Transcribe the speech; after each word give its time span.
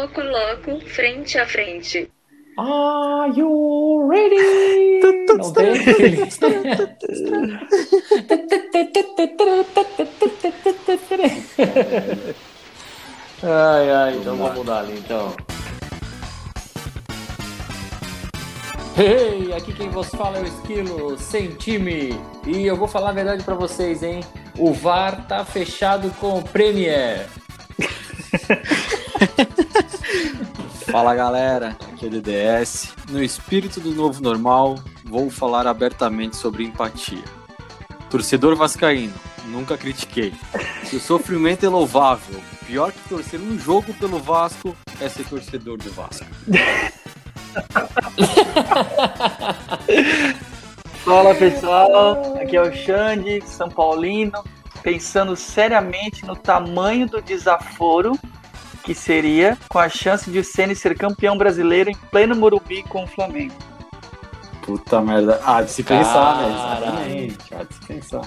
Loco 0.00 0.22
Loco, 0.22 0.80
frente 0.86 1.36
a 1.38 1.44
frente. 1.44 2.10
Are 2.56 3.38
you 3.38 4.08
ready? 4.08 5.00
Não 5.28 5.52
tem? 5.52 5.72
ai, 13.42 13.90
ai, 13.90 14.16
então 14.16 14.36
vamos 14.38 14.54
mudar 14.54 14.78
ali, 14.78 14.98
então. 14.98 15.36
Hey, 18.96 19.52
aqui 19.52 19.74
quem 19.74 19.90
vos 19.90 20.08
fala 20.08 20.38
é 20.38 20.40
o 20.40 20.46
Esquilo, 20.46 21.18
sem 21.18 21.48
time. 21.56 22.18
E 22.46 22.66
eu 22.66 22.76
vou 22.76 22.88
falar 22.88 23.10
a 23.10 23.12
verdade 23.12 23.44
pra 23.44 23.54
vocês, 23.54 24.02
hein? 24.02 24.20
O 24.58 24.72
VAR 24.72 25.26
tá 25.28 25.44
fechado 25.44 26.10
com 26.18 26.38
o 26.38 26.42
Premier. 26.42 27.28
Fala 30.90 31.14
galera, 31.14 31.76
aqui 31.92 32.04
é 32.04 32.08
o 32.08 32.10
DDS. 32.10 32.92
No 33.10 33.22
espírito 33.22 33.80
do 33.80 33.94
novo 33.94 34.20
normal, 34.20 34.74
vou 35.04 35.30
falar 35.30 35.68
abertamente 35.68 36.34
sobre 36.34 36.64
empatia. 36.64 37.22
Torcedor 38.10 38.56
vascaíno, 38.56 39.14
nunca 39.46 39.78
critiquei. 39.78 40.34
Se 40.84 40.96
o 40.96 41.00
sofrimento 41.00 41.64
é 41.64 41.68
louvável, 41.68 42.40
pior 42.66 42.90
que 42.90 43.08
torcer 43.08 43.38
um 43.38 43.56
jogo 43.56 43.94
pelo 43.94 44.18
Vasco 44.18 44.76
é 45.00 45.08
ser 45.08 45.28
torcedor 45.28 45.78
do 45.78 45.92
Vasco. 45.92 46.26
Fala 51.04 51.36
pessoal, 51.36 52.36
aqui 52.40 52.56
é 52.56 52.62
o 52.62 52.72
Xande, 52.72 53.40
São 53.46 53.68
Paulino, 53.68 54.42
pensando 54.82 55.36
seriamente 55.36 56.26
no 56.26 56.34
tamanho 56.34 57.06
do 57.06 57.22
desaforo 57.22 58.18
que 58.82 58.94
seria 58.94 59.56
com 59.68 59.78
a 59.78 59.88
chance 59.88 60.30
de 60.30 60.38
o 60.38 60.44
Ceni 60.44 60.74
ser 60.74 60.96
campeão 60.96 61.36
brasileiro 61.36 61.90
em 61.90 61.94
pleno 62.10 62.34
Morumbi 62.34 62.82
com 62.84 63.04
o 63.04 63.06
Flamengo. 63.06 63.54
Puta 64.62 65.00
merda. 65.00 65.40
Ah, 65.44 65.62
de 65.62 65.70
se 65.70 65.82
pensar, 65.82 66.36
né? 66.36 66.48
Exatamente. 66.48 67.38
Ah, 67.52 67.64
de 67.64 67.74
se 67.74 67.80
pensar. 67.86 68.22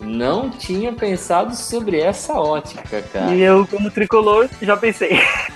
Não 0.00 0.50
tinha 0.50 0.92
pensado 0.92 1.54
sobre 1.54 2.00
essa 2.00 2.34
ótica, 2.34 3.02
cara. 3.02 3.34
E 3.34 3.40
eu, 3.40 3.66
como 3.66 3.90
tricolor, 3.90 4.48
já 4.60 4.76
pensei. 4.76 5.18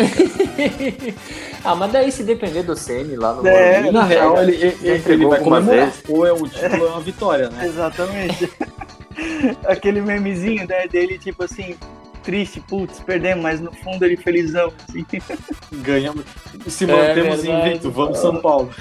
ah, 1.64 1.74
mas 1.74 1.92
daí 1.92 2.12
se 2.12 2.22
depender 2.22 2.62
do 2.62 2.74
CN 2.74 3.16
lá 3.16 3.34
no 3.34 3.46
É, 3.46 3.80
Morumbi, 3.80 3.92
Na 3.92 4.04
real, 4.04 4.34
cara, 4.34 4.46
ele, 4.46 4.56
ele, 4.56 4.76
ele 4.82 4.98
entregou 4.98 5.30
vai 5.30 5.40
comemorar. 5.40 5.92
Ou 6.08 6.26
é 6.26 6.32
um 6.32 6.48
título 6.48 6.82
ou 6.82 6.88
é 6.88 6.90
uma 6.90 7.00
vitória, 7.00 7.50
né? 7.50 7.66
Exatamente. 7.66 8.50
Aquele 9.66 10.00
memezinho 10.00 10.66
né, 10.66 10.86
dele, 10.88 11.18
tipo 11.18 11.44
assim, 11.44 11.76
triste, 12.22 12.60
putz, 12.60 13.00
perdemos, 13.00 13.42
mas 13.42 13.60
no 13.60 13.72
fundo 13.72 14.04
ele 14.04 14.16
felizão. 14.16 14.72
Assim. 14.88 15.04
Ganhamos. 15.82 16.24
Se 16.66 16.84
É 16.84 16.86
mantemos 16.86 17.42
verdade. 17.42 17.68
invicto, 17.68 17.90
vamos 17.90 18.18
São 18.18 18.40
Paulo. 18.40 18.70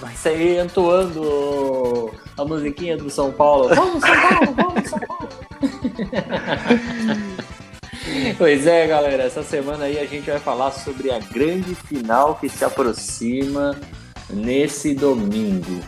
Vai 0.00 0.14
sair 0.14 0.64
entoando 0.64 2.10
a 2.36 2.44
musiquinha 2.44 2.96
do 2.96 3.10
São 3.10 3.30
Paulo. 3.30 3.68
Vamos, 3.74 4.00
São 4.00 4.28
Paulo, 4.28 4.54
vamos, 4.56 4.88
São 4.88 4.98
Paulo. 5.00 5.28
pois 8.38 8.66
é, 8.66 8.86
galera, 8.86 9.24
essa 9.24 9.42
semana 9.42 9.84
aí 9.84 9.98
a 9.98 10.06
gente 10.06 10.30
vai 10.30 10.40
falar 10.40 10.70
sobre 10.70 11.10
a 11.10 11.18
grande 11.18 11.74
final 11.74 12.36
que 12.36 12.48
se 12.48 12.64
aproxima 12.64 13.78
nesse 14.30 14.94
domingo. 14.94 15.80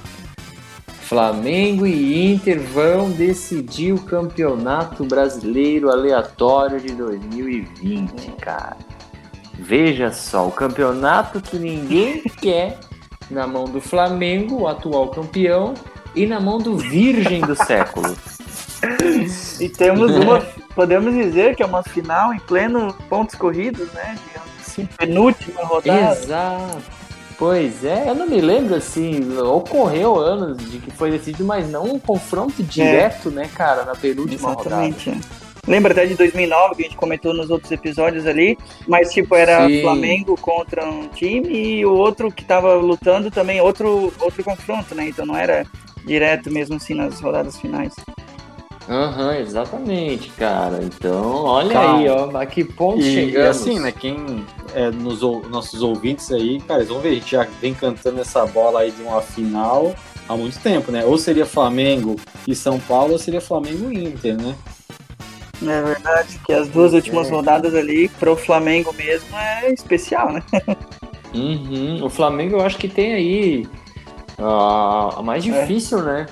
Flamengo 1.12 1.86
e 1.86 2.32
Inter 2.32 2.58
vão 2.58 3.10
decidir 3.10 3.92
o 3.92 4.02
campeonato 4.02 5.05
brasileiro 5.05 5.91
aleatório 5.91 6.80
de 6.80 6.94
2020, 6.94 8.30
cara. 8.41 8.78
Veja 9.52 10.10
só, 10.10 10.48
o 10.48 10.50
campeonato 10.50 11.42
que 11.42 11.58
ninguém 11.58 12.22
quer 12.40 12.78
na 13.30 13.46
mão 13.46 13.64
do 13.64 13.78
Flamengo, 13.78 14.62
o 14.62 14.67
atual 14.67 15.08
campeão, 15.08 15.74
e 16.14 16.24
na 16.24 16.40
mão 16.40 16.56
do 16.56 16.78
virgem 16.78 17.42
do 17.42 17.55
século. 17.55 18.17
E 19.61 19.68
temos 19.68 20.17
uma, 20.17 20.40
podemos 20.74 21.12
dizer 21.12 21.55
que 21.55 21.62
é 21.62 21.67
uma 21.67 21.83
final 21.83 22.33
em 22.33 22.39
pleno 22.39 22.90
pontos 23.11 23.34
corridos, 23.34 23.92
né? 23.92 24.17
Penúltima 24.96 25.61
rodada. 25.62 26.18
Exato. 26.18 27.02
Pois 27.42 27.85
é, 27.85 28.08
eu 28.08 28.14
não 28.14 28.29
me 28.29 28.41
lembro 28.41 28.77
assim, 28.77 29.36
ocorreu 29.36 30.17
anos 30.17 30.58
de 30.70 30.79
que 30.79 30.92
foi 30.92 31.11
decidido, 31.11 31.45
mas 31.45 31.69
não 31.69 31.86
um 31.86 31.98
confronto 31.98 32.63
direto, 32.63 33.33
né, 33.33 33.51
cara, 33.53 33.83
na 33.85 33.97
penúltima 33.97 34.51
rodada. 34.51 34.86
Exatamente. 34.86 35.11
é. 35.11 35.17
Lembra 35.67 35.91
até 35.91 36.07
de 36.07 36.14
2009 36.14 36.77
que 36.77 36.83
a 36.83 36.85
gente 36.85 36.97
comentou 36.97 37.35
nos 37.35 37.51
outros 37.51 37.73
episódios 37.73 38.29
ali, 38.29 38.57
mas 38.86 39.13
tipo 39.13 39.35
era 39.35 39.67
Sim. 39.67 39.83
Flamengo 39.83 40.36
contra 40.41 40.89
um 40.89 41.08
time 41.08 41.48
e 41.48 41.85
o 41.85 41.92
outro 41.92 42.30
que 42.30 42.45
tava 42.45 42.75
lutando 42.75 43.29
também 43.29 43.61
outro 43.61 44.13
outro 44.20 44.45
confronto, 44.45 44.95
né? 44.95 45.09
Então 45.09 45.27
não 45.27 45.36
era 45.36 45.67
direto 46.07 46.48
mesmo 46.48 46.77
assim 46.77 46.95
nas 46.95 47.20
rodadas 47.20 47.59
finais. 47.59 47.92
Aham, 48.88 49.36
exatamente, 49.36 50.30
cara. 50.30 50.80
Então, 50.82 51.44
olha 51.44 51.72
Cara, 51.72 51.96
aí, 51.98 52.08
ó, 52.08 52.36
a 52.36 52.46
que 52.46 52.64
ponto 52.64 53.00
E, 53.00 53.02
e 53.02 53.14
chegamos. 53.14 53.56
assim, 53.56 53.78
né? 53.78 53.92
Quem 53.92 54.44
é 54.74 54.90
nos 54.90 55.20
nossos 55.48 55.82
ouvintes 55.82 56.30
aí, 56.32 56.60
cara, 56.60 56.80
eles 56.80 56.88
vão 56.88 57.00
ver, 57.00 57.10
a 57.10 57.14
gente 57.14 57.30
já 57.30 57.46
vem 57.60 57.72
cantando 57.74 58.20
essa 58.20 58.44
bola 58.46 58.80
aí 58.80 58.90
de 58.90 59.02
uma 59.02 59.20
final 59.20 59.94
há 60.28 60.36
muito 60.36 60.58
tempo, 60.60 60.90
né? 60.90 61.04
Ou 61.04 61.16
seria 61.16 61.46
Flamengo 61.46 62.16
e 62.46 62.54
São 62.54 62.78
Paulo, 62.80 63.12
ou 63.12 63.18
seria 63.18 63.40
Flamengo 63.40 63.92
e 63.92 64.04
Inter, 64.04 64.36
né? 64.36 64.54
É 65.64 65.80
verdade 65.82 66.40
que 66.44 66.52
as 66.52 66.68
duas 66.68 66.92
últimas 66.92 67.28
é. 67.28 67.30
rodadas 67.30 67.74
ali 67.74 68.08
pro 68.08 68.36
Flamengo 68.36 68.92
mesmo 68.94 69.36
é 69.36 69.72
especial, 69.72 70.32
né? 70.32 70.42
Uhum. 71.34 72.04
O 72.04 72.10
Flamengo 72.10 72.56
eu 72.56 72.60
acho 72.60 72.76
que 72.76 72.86
tem 72.86 73.14
aí 73.14 73.66
a, 74.38 75.14
a 75.18 75.22
mais 75.22 75.46
É. 75.46 75.62
difícil, 75.62 76.02
né? 76.02 76.26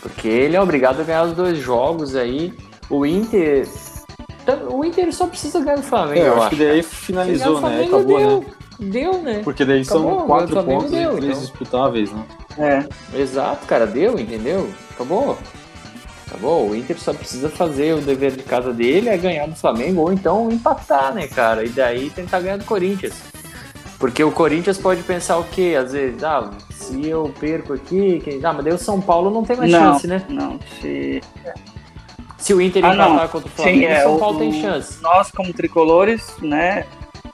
Porque 0.00 0.28
ele 0.28 0.56
é 0.56 0.60
obrigado 0.60 1.00
a 1.00 1.04
ganhar 1.04 1.24
os 1.24 1.32
dois 1.34 1.58
jogos 1.58 2.14
aí. 2.14 2.52
O 2.88 3.04
Inter. 3.04 3.66
O 4.70 4.84
Inter 4.84 5.12
só 5.12 5.26
precisa 5.26 5.60
ganhar 5.60 5.76
do 5.76 5.82
Flamengo, 5.82 6.20
É, 6.20 6.28
eu 6.28 6.32
acho 6.34 6.42
acho. 6.42 6.56
que 6.56 6.64
daí 6.64 6.82
finalizou, 6.82 7.54
né? 7.54 7.60
Flamengo, 7.60 7.96
Acabou, 7.96 8.18
deu, 8.18 8.40
né? 8.40 8.46
Deu, 8.80 9.12
né? 9.22 9.40
Porque 9.44 9.64
daí 9.64 9.84
são 9.84 10.06
Acabou, 10.08 10.26
quatro 10.26 10.46
o 10.46 10.52
Flamengo 10.52 10.80
pontos 10.82 10.90
deu, 10.92 11.12
e 11.12 11.16
três 11.16 11.24
então. 11.32 11.40
disputáveis, 11.40 12.12
né? 12.12 12.24
É. 12.58 13.18
Exato, 13.20 13.66
cara, 13.66 13.86
deu, 13.86 14.18
entendeu? 14.18 14.70
Acabou. 14.94 15.36
Acabou. 16.26 16.70
O 16.70 16.76
Inter 16.76 16.98
só 16.98 17.12
precisa 17.12 17.48
fazer 17.50 17.94
o 17.94 18.00
dever 18.00 18.32
de 18.32 18.42
casa 18.42 18.72
dele, 18.72 19.08
é 19.10 19.16
ganhar 19.18 19.46
do 19.48 19.54
Flamengo, 19.56 20.00
ou 20.02 20.12
então 20.12 20.50
empatar, 20.50 21.12
né, 21.12 21.26
cara? 21.26 21.64
E 21.64 21.68
daí 21.68 22.08
tentar 22.10 22.40
ganhar 22.40 22.56
do 22.58 22.64
Corinthians. 22.64 23.14
Porque 23.98 24.22
o 24.22 24.30
Corinthians 24.30 24.78
pode 24.78 25.02
pensar 25.02 25.38
o 25.38 25.44
quê? 25.44 25.76
Às 25.78 25.92
vezes, 25.92 26.22
ah, 26.22 26.50
se 26.70 27.08
eu 27.08 27.32
perco 27.40 27.72
aqui, 27.72 28.20
quem... 28.24 28.38
ah, 28.44 28.52
mas 28.52 28.64
daí 28.64 28.72
o 28.72 28.78
São 28.78 29.00
Paulo 29.00 29.28
não 29.30 29.44
tem 29.44 29.56
mais 29.56 29.70
não, 29.70 29.94
chance, 29.94 30.06
né? 30.06 30.24
não. 30.28 30.58
Se 30.80 31.20
Se 32.36 32.54
o 32.54 32.60
Inter 32.60 32.84
Ah, 32.84 32.94
empatar 32.94 33.10
não. 33.22 33.28
contra 33.28 33.48
o 33.48 33.50
Flamengo, 33.50 33.78
Sim, 33.78 33.84
é, 33.86 33.98
o 33.98 34.02
São 34.04 34.14
o- 34.16 34.18
Paulo 34.20 34.38
tem 34.38 34.48
o- 34.50 34.60
chance. 34.62 35.02
nós 35.02 35.30
como 35.32 35.52
tricolores, 35.52 36.36
né? 36.40 36.86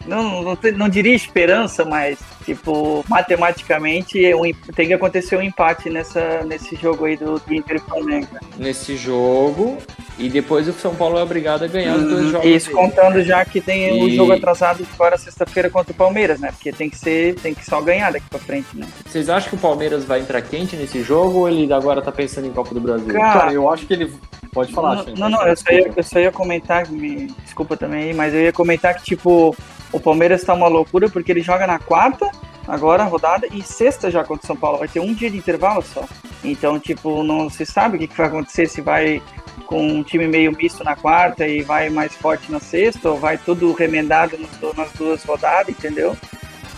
Não, 0.07 0.43
não, 0.43 0.59
não 0.77 0.89
diria 0.89 1.15
esperança, 1.15 1.85
mas 1.85 2.19
tipo, 2.45 3.05
matematicamente 3.09 4.23
é 4.25 4.35
um 4.37 4.45
em- 4.45 4.55
tem 4.75 4.87
que 4.87 4.93
acontecer 4.95 5.37
um 5.37 5.43
empate 5.43 5.89
nessa, 5.91 6.43
nesse 6.45 6.77
jogo 6.77 7.05
aí 7.07 7.17
do, 7.17 7.39
do 7.39 7.55
Inter 7.55 7.77
e 7.77 7.79
Flamengo. 7.81 8.29
Nesse 8.59 8.97
jogo, 8.97 9.79
e 10.19 10.29
depois 10.29 10.69
o 10.69 10.73
São 10.73 10.95
Paulo 10.95 11.19
é 11.19 11.23
obrigado 11.23 11.65
a 11.65 11.67
ganhar 11.67 11.97
os 11.97 12.05
dois 12.09 12.31
jogos. 12.31 12.47
Isso 12.47 12.67
dele. 12.71 12.79
contando 12.81 13.23
já 13.23 13.45
que 13.45 13.61
tem 13.61 14.01
o 14.03 14.09
E- 14.09 14.17
jogo 14.17 14.33
atrasado 14.33 14.87
agora 14.95 15.19
sexta-feira 15.19 15.69
contra 15.69 15.93
o 15.93 15.95
Palmeiras, 15.95 16.39
né? 16.41 16.51
Porque 16.53 16.73
tem 16.73 16.89
que 16.89 16.97
ser, 16.99 17.35
tem 17.37 17.53
que 17.55 17.65
só 17.65 17.81
ganhar 17.81 18.13
daqui 18.13 18.27
pra 18.31 18.39
frente, 18.39 18.69
né? 18.75 18.87
Vocês 19.07 19.29
acham 19.29 19.51
que 19.51 19.57
o 19.57 19.59
Palmeiras 19.59 20.05
vai 20.05 20.21
entrar 20.21 20.41
quente 20.43 20.77
nesse 20.77 21.03
jogo 21.03 21.41
ou 21.41 21.49
ele 21.49 21.73
agora 21.73 22.01
tá 22.01 22.13
pensando 22.13 22.47
em 22.47 22.53
Copa 22.53 22.73
do 22.75 22.81
Brasil? 22.81 23.13
Cara, 23.13 23.41
Cara, 23.41 23.53
eu 23.53 23.69
acho 23.71 23.87
que 23.87 23.93
ele. 23.93 24.13
Pode 24.53 24.73
falar, 24.73 24.95
não, 24.97 25.05
Xande, 25.05 25.21
não, 25.21 25.29
não, 25.29 25.47
eu 25.49 25.57
só, 25.57 25.73
ia, 25.73 25.91
eu 25.97 26.03
só 26.05 26.19
ia 26.21 26.31
comentar, 26.31 26.89
me 26.89 27.27
desculpa 27.43 27.77
também, 27.77 28.05
aí, 28.05 28.15
mas 28.15 28.33
eu 28.33 28.41
ia 28.41 28.53
comentar 28.53 28.95
que, 28.95 29.03
tipo, 29.03 29.57
o 29.91 29.99
Palmeiras 29.99 30.45
tá 30.45 30.55
uma 30.55 30.69
loucura 30.69 31.09
porque 31.09 31.33
ele 31.33 31.41
joga 31.41 31.67
na 31.67 31.81
quarta, 31.81 32.31
agora 32.69 33.03
a 33.03 33.07
rodada, 33.07 33.49
e 33.53 33.60
sexta 33.63 34.13
já 34.13 34.22
contra 34.22 34.45
o 34.45 34.47
São 34.47 34.55
Paulo. 34.55 34.78
Vai 34.78 34.87
ter 34.87 35.01
um 35.01 35.13
dia 35.13 35.28
de 35.28 35.37
intervalo 35.39 35.83
só. 35.83 36.05
Então, 36.45 36.78
tipo, 36.78 37.25
não 37.25 37.51
se 37.51 37.67
sabe 37.67 37.97
o 37.97 37.99
que, 37.99 38.07
que 38.07 38.17
vai 38.17 38.28
acontecer, 38.28 38.69
se 38.69 38.81
vai 38.81 39.21
com 39.66 39.86
um 39.86 40.03
time 40.03 40.27
meio 40.27 40.53
misto 40.56 40.84
na 40.84 40.95
quarta 40.95 41.47
e 41.47 41.62
vai 41.62 41.89
mais 41.89 42.15
forte 42.15 42.51
na 42.51 42.60
sexta, 42.60 43.10
ou 43.10 43.18
vai 43.18 43.39
tudo 43.39 43.72
remendado 43.72 44.39
nas 44.77 44.92
duas 44.92 45.24
rodadas, 45.24 45.71
entendeu? 45.71 46.16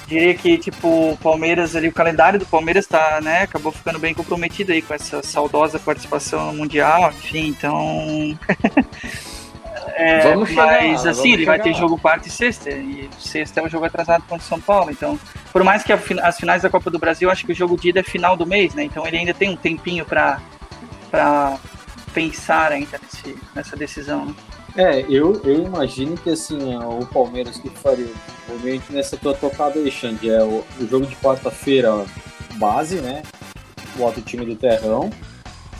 Diria 0.06 0.34
que, 0.34 0.56
tipo, 0.56 1.11
o 1.12 1.17
Palmeiras 1.17 1.75
ali, 1.75 1.88
o 1.88 1.93
calendário 1.93 2.38
do 2.38 2.46
Palmeiras 2.46 2.87
tá, 2.87 3.20
né, 3.20 3.43
acabou 3.43 3.73
ficando 3.73 3.99
bem 3.99 4.14
comprometido 4.14 4.73
aí 4.73 4.81
com 4.81 4.94
essa 4.94 5.20
saudosa 5.20 5.81
participação 5.81 6.52
no 6.52 6.58
Mundial, 6.58 7.11
enfim, 7.11 7.49
então. 7.49 8.38
É, 9.99 10.20
Vamos 10.20 10.50
chegar 10.50 10.67
mas 10.67 11.05
lá, 11.05 11.11
assim, 11.11 11.32
ele 11.32 11.46
vai 11.46 11.58
ter 11.58 11.72
lá. 11.72 11.79
jogo 11.79 11.96
quarta 11.96 12.29
e 12.29 12.31
sexta, 12.31 12.69
e 12.69 13.08
sexta 13.19 13.61
é 13.61 13.64
o 13.64 13.69
jogo 13.69 13.87
atrasado 13.87 14.22
contra 14.22 14.44
o 14.44 14.49
São 14.49 14.61
Paulo, 14.61 14.90
então, 14.90 15.19
por 15.50 15.64
mais 15.64 15.82
que 15.82 15.90
as 15.90 16.37
finais 16.37 16.61
da 16.61 16.69
Copa 16.69 16.90
do 16.90 16.99
Brasil, 16.99 17.31
acho 17.31 17.46
que 17.46 17.52
o 17.52 17.55
jogo 17.55 17.79
de 17.81 17.88
ida 17.88 18.00
é 18.00 18.02
final 18.02 18.37
do 18.37 18.44
mês, 18.44 18.75
né, 18.75 18.84
então 18.84 19.06
ele 19.06 19.17
ainda 19.17 19.32
tem 19.32 19.49
um 19.49 19.56
tempinho 19.56 20.05
pra 20.05 20.38
pensar 22.17 22.73
ainda 22.73 22.99
nesse, 23.03 23.37
nessa 23.55 23.77
decisão. 23.77 24.25
Né? 24.25 24.35
É, 24.75 25.01
eu, 25.03 25.39
eu 25.45 25.63
imagino 25.67 26.17
que 26.17 26.31
assim, 26.31 26.75
o 26.75 27.05
Palmeiras 27.05 27.59
que 27.59 27.69
faria, 27.69 28.09
obviamente 28.49 28.91
nessa 28.91 29.19
tua 29.19 29.35
tocada 29.35 29.79
aí, 29.79 29.91
Xande, 29.91 30.31
é 30.31 30.43
o, 30.43 30.65
o 30.81 30.89
jogo 30.89 31.05
de 31.05 31.15
quarta-feira 31.17 32.07
base, 32.55 32.97
né? 33.03 33.23
O 33.99 34.21
time 34.23 34.47
do 34.47 34.57
Terrão. 34.57 35.11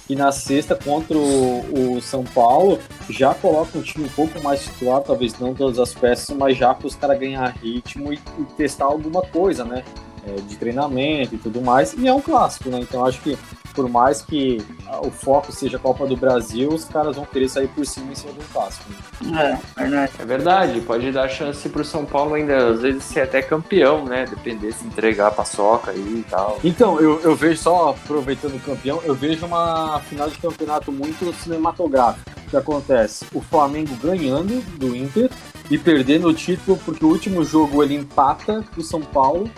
E 0.09 0.15
na 0.15 0.31
sexta, 0.31 0.77
contra 0.77 1.17
o, 1.17 1.97
o, 1.97 2.01
São 2.01 2.23
Paulo, 2.23 2.79
já 3.11 3.35
coloca 3.35 3.77
um 3.77 3.83
time 3.83 4.07
um 4.07 4.11
pouco 4.11 4.41
mais 4.43 4.61
situado, 4.61 5.07
talvez 5.07 5.39
não 5.39 5.53
todas 5.53 5.79
as 5.79 5.93
peças, 5.93 6.35
mas 6.37 6.57
já 6.57 6.73
para 6.73 6.87
os 6.87 6.95
caras 6.95 7.19
ganhar 7.19 7.49
ritmo 7.57 8.13
e, 8.13 8.21
e, 8.39 8.45
testar 8.57 8.85
alguma 8.85 9.23
coisa, 9.23 9.65
né? 9.65 9.83
É, 10.27 10.41
de 10.43 10.57
treinamento 10.57 11.35
e 11.35 11.39
tudo 11.39 11.61
mais. 11.61 11.95
E 11.95 12.07
é 12.07 12.13
um 12.13 12.21
clássico, 12.21 12.69
né? 12.69 12.79
Então 12.81 13.05
acho 13.05 13.21
que 13.21 13.37
por 13.77 13.89
mais 13.91 14.23
que 14.23 14.63
o 15.03 15.11
foco 15.11 15.53
seja 15.53 15.77
a 15.77 15.81
Copa 15.81 16.07
do 16.07 16.17
Brasil, 16.17 16.71
os 16.71 16.87
caras 16.87 17.15
vão 17.15 17.27
querer 17.27 17.49
sair 17.49 17.69
por 17.69 17.85
cima 17.85 18.11
em 18.11 18.15
cima 18.15 18.33
do 18.33 18.43
clássico. 18.51 18.91
Né? 19.21 19.61
É, 19.77 19.83
verdade. 19.83 20.13
É 20.19 20.25
verdade, 20.25 20.81
pode 20.81 21.13
dar 21.13 21.29
chance 21.29 21.69
pro 21.69 21.85
São 21.85 22.07
Paulo 22.07 22.35
ainda, 22.35 22.71
às 22.71 22.81
vezes, 22.81 23.05
ser 23.05 23.21
até 23.21 23.43
campeão, 23.43 24.07
né? 24.07 24.25
Depender 24.25 24.73
se 24.73 24.87
entregar 24.87 25.29
a 25.29 25.31
paçoca 25.31 25.91
aí 25.91 26.25
e 26.27 26.31
tal. 26.31 26.59
Então, 26.65 26.99
eu, 26.99 27.21
eu 27.21 27.37
vejo, 27.37 27.61
só 27.61 27.91
aproveitando 27.91 28.57
o 28.57 28.61
campeão, 28.61 29.01
eu 29.05 29.15
vejo 29.15 29.45
uma 29.45 30.01
final 30.01 30.31
de 30.31 30.39
campeonato 30.39 30.91
muito 30.91 31.31
cinematográfica. 31.35 32.33
O 32.47 32.51
que 32.51 32.57
acontece? 32.57 33.27
O 33.35 33.43
Flamengo 33.43 33.95
ganhando 33.97 34.63
do 34.79 34.97
Inter 34.97 35.31
e 35.71 35.77
perdendo 35.77 36.29
o 36.29 36.35
título, 36.35 36.79
porque 36.85 37.05
o 37.05 37.09
último 37.09 37.45
jogo 37.45 37.83
ele 37.83 37.95
empata 37.95 38.65
o 38.77 38.83
São 38.83 39.03
Paulo, 39.03 39.51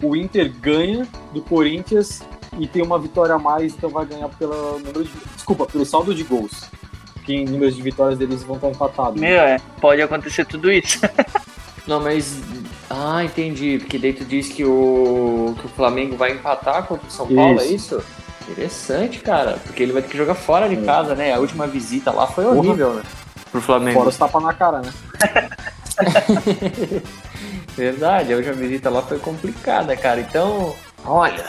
o 0.00 0.14
Inter 0.14 0.52
ganha 0.60 1.08
do 1.32 1.42
Corinthians 1.42 2.22
e 2.58 2.66
tem 2.66 2.82
uma 2.82 2.98
vitória 2.98 3.34
a 3.34 3.38
mais, 3.38 3.74
então 3.74 3.88
vai 3.88 4.04
ganhar 4.04 4.28
pelo 4.28 4.78
número 4.78 5.04
de. 5.04 5.10
Desculpa, 5.34 5.66
pelo 5.66 5.84
saldo 5.84 6.14
de 6.14 6.24
gols. 6.24 6.64
Que 7.24 7.34
em 7.34 7.44
números 7.44 7.76
de 7.76 7.82
vitórias 7.82 8.18
deles 8.18 8.42
vão 8.42 8.56
estar 8.56 8.68
empatados. 8.68 9.20
Meu, 9.20 9.40
é. 9.40 9.58
Pode 9.80 10.02
acontecer 10.02 10.44
tudo 10.44 10.70
isso. 10.70 11.00
Não, 11.86 12.00
mas. 12.00 12.40
Ah, 12.90 13.22
entendi. 13.24 13.78
Porque 13.78 13.98
daí 13.98 14.12
tu 14.12 14.24
diz 14.24 14.48
que 14.48 14.64
o, 14.64 15.54
que 15.58 15.66
o 15.66 15.68
Flamengo 15.70 16.16
vai 16.16 16.32
empatar 16.32 16.84
contra 16.84 17.06
o 17.06 17.10
São 17.10 17.26
Paulo, 17.26 17.60
é 17.60 17.66
isso. 17.66 17.96
é 17.96 17.98
isso? 17.98 18.04
Interessante, 18.50 19.20
cara. 19.20 19.58
Porque 19.62 19.82
ele 19.82 19.92
vai 19.92 20.02
ter 20.02 20.08
que 20.08 20.16
jogar 20.16 20.34
fora 20.34 20.68
de 20.68 20.76
é. 20.76 20.84
casa, 20.84 21.14
né? 21.14 21.32
A 21.32 21.38
última 21.38 21.66
visita 21.66 22.10
lá 22.10 22.26
foi 22.26 22.46
horrível, 22.46 22.94
né? 22.94 23.02
Pro 23.52 23.60
Flamengo. 23.60 23.98
Fora 23.98 24.08
os 24.08 24.16
tapas 24.16 24.42
na 24.42 24.54
cara, 24.54 24.80
né? 24.80 24.92
Verdade, 27.76 28.32
a 28.32 28.36
última 28.36 28.54
visita 28.54 28.90
lá 28.90 29.02
foi 29.02 29.18
complicada, 29.18 29.96
cara. 29.96 30.20
Então, 30.20 30.74
olha, 31.04 31.44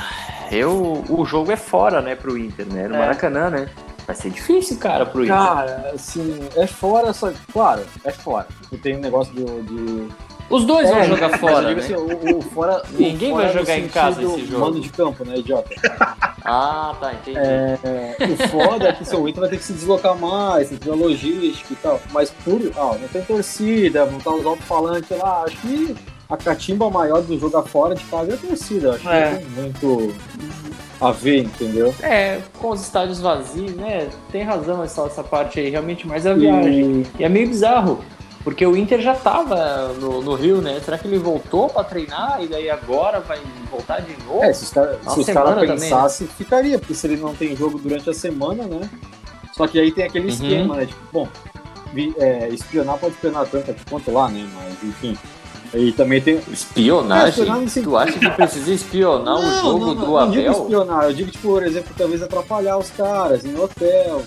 eu, 0.52 1.04
o 1.10 1.26
jogo 1.26 1.52
é 1.52 1.56
fora, 1.56 2.02
né, 2.02 2.16
pro 2.16 2.38
Inter, 2.38 2.66
né? 2.68 2.88
No 2.88 2.96
é. 2.96 3.00
Maracanã, 3.00 3.50
né? 3.50 3.70
Vai 4.06 4.16
ser 4.16 4.32
difícil, 4.32 4.78
cara, 4.78 5.06
pro 5.06 5.24
Inter. 5.24 5.36
Cara, 5.36 5.92
assim, 5.94 6.40
é 6.56 6.66
fora, 6.66 7.14
só. 7.14 7.32
Claro, 7.54 7.86
é 8.04 8.12
fora. 8.12 8.48
Tem 8.82 8.98
um 8.98 9.00
negócio 9.00 9.32
de. 9.34 9.44
de... 9.44 10.08
Os 10.50 10.66
dois 10.66 10.90
é, 10.90 10.94
vão 10.96 11.04
jogar 11.16 11.38
fora. 11.38 11.76
Né? 11.76 11.80
Assim, 11.80 11.94
o, 11.94 12.38
o, 12.38 12.42
fora, 12.42 12.82
Ninguém 12.98 13.32
o 13.32 13.36
vai 13.36 13.54
jogar 13.54 13.78
em 13.78 13.88
casa 13.88 14.24
esse 14.24 14.48
jogo. 14.48 14.66
Mando 14.66 14.80
de 14.80 14.90
campo, 14.90 15.24
né, 15.24 15.36
idiota? 15.38 15.70
ah, 16.44 16.96
tá, 17.00 17.14
entendi. 17.14 17.38
É, 17.38 17.78
o 18.20 18.48
foda 18.48 18.90
é 18.90 18.94
que 18.94 19.16
o 19.16 19.30
Inter 19.30 19.42
vai 19.42 19.50
ter 19.52 19.58
que 19.58 19.64
se 19.64 19.74
deslocar 19.74 20.18
mais, 20.18 20.70
tem 20.70 20.80
que 20.80 20.86
ter 20.86 20.92
logística 20.92 21.72
e 21.72 21.76
tal. 21.76 22.02
Mas 22.12 22.32
por. 22.32 22.60
Ah, 22.76 22.98
não 23.00 23.08
tem 23.10 23.22
torcida, 23.22 24.06
vão 24.06 24.18
estar 24.18 24.32
os 24.32 24.46
alto-falantes 24.46 25.16
lá. 25.16 25.44
Acho 25.44 25.58
que 25.58 25.96
a 26.30 26.38
catimba 26.38 26.90
maior 26.92 27.24
do 27.24 27.38
jogo 27.40 27.62
fora 27.64 27.96
de 27.96 28.04
casa 28.06 28.32
é 28.32 28.34
a 28.36 28.38
torcida. 28.38 28.92
Acho 28.92 29.10
é. 29.10 29.36
que 29.36 29.46
tem 29.46 29.50
muito 29.50 30.16
a 31.02 31.12
ver, 31.12 31.44
entendeu? 31.44 31.94
É, 32.02 32.40
com 32.60 32.70
os 32.70 32.82
estádios 32.82 33.20
vazios, 33.20 33.76
né? 33.76 34.10
Tem 34.32 34.44
razão 34.44 34.84
essa, 34.84 35.02
essa 35.04 35.24
parte 35.24 35.60
aí, 35.60 35.70
realmente 35.70 36.08
mais 36.08 36.28
a 36.28 36.34
viagem. 36.34 37.02
E... 37.18 37.22
e 37.22 37.24
é 37.24 37.30
meio 37.30 37.48
bizarro. 37.48 38.00
Porque 38.44 38.66
o 38.66 38.78
Inter 38.78 39.02
já 39.02 39.14
estava 39.14 39.90
no, 40.00 40.22
no, 40.22 40.34
Rio, 40.34 40.62
né? 40.62 40.80
Será 40.84 40.98
que 40.98 41.08
ele 41.08 41.18
voltou 41.18 41.68
para 41.68 41.84
treinar 41.84 42.42
e 42.42 42.48
daí 42.48 42.70
agora 42.70 43.20
vai 43.20 43.40
voltar 43.70 44.00
de 44.00 44.16
novo? 44.24 44.44
É, 44.44 44.54
se 44.54 44.64
os 44.64 44.70
caras 44.70 44.98
cara 45.34 45.60
pensassem, 45.60 46.26
né? 46.26 46.34
ficaria, 46.38 46.80
porque 46.80 46.94
se 46.94 47.06
ele 47.08 47.18
não 47.18 47.34
tem 47.36 47.56
jogo 47.56 47.78
durante 47.80 48.10
a 48.10 48.14
semana, 48.14 48.64
né? 48.64 48.90
Só 49.54 49.68
que 49.68 49.78
aí 49.78 49.92
tem 49.92 50.06
aquele 50.06 50.28
uhum. 50.28 50.34
esquema, 50.34 50.76
né? 50.78 50.86
Tipo, 50.86 51.02
bom, 51.12 51.28
é, 52.18 52.48
espionar 52.50 52.98
pode 52.98 53.16
espionar 53.16 53.46
tanto 53.46 53.72
aqui 53.72 53.82
quanto 53.90 54.10
lá, 54.10 54.30
né? 54.30 54.48
Mas 54.56 54.84
enfim. 54.84 55.18
E 55.74 55.92
também 55.92 56.20
tem. 56.20 56.40
Espionagem? 56.52 57.44
É, 57.44 57.82
tu 57.84 57.96
acha 57.96 58.18
que 58.18 58.30
precisa 58.32 58.72
espionar 58.72 59.40
não, 59.40 59.40
o 59.40 59.62
jogo 59.62 59.80
não, 59.80 59.94
não, 59.94 60.06
do 60.06 60.18
Abel? 60.18 60.26
Não 60.26 60.32
digo 60.32 60.52
espionar, 60.52 61.04
eu 61.04 61.14
digo, 61.14 61.32
tipo, 61.32 61.48
por 61.48 61.64
exemplo, 61.64 61.94
talvez 61.98 62.24
atrapalhar 62.24 62.78
os 62.78 62.90
caras 62.92 63.46
em 63.46 63.56
hotel, 63.58 64.24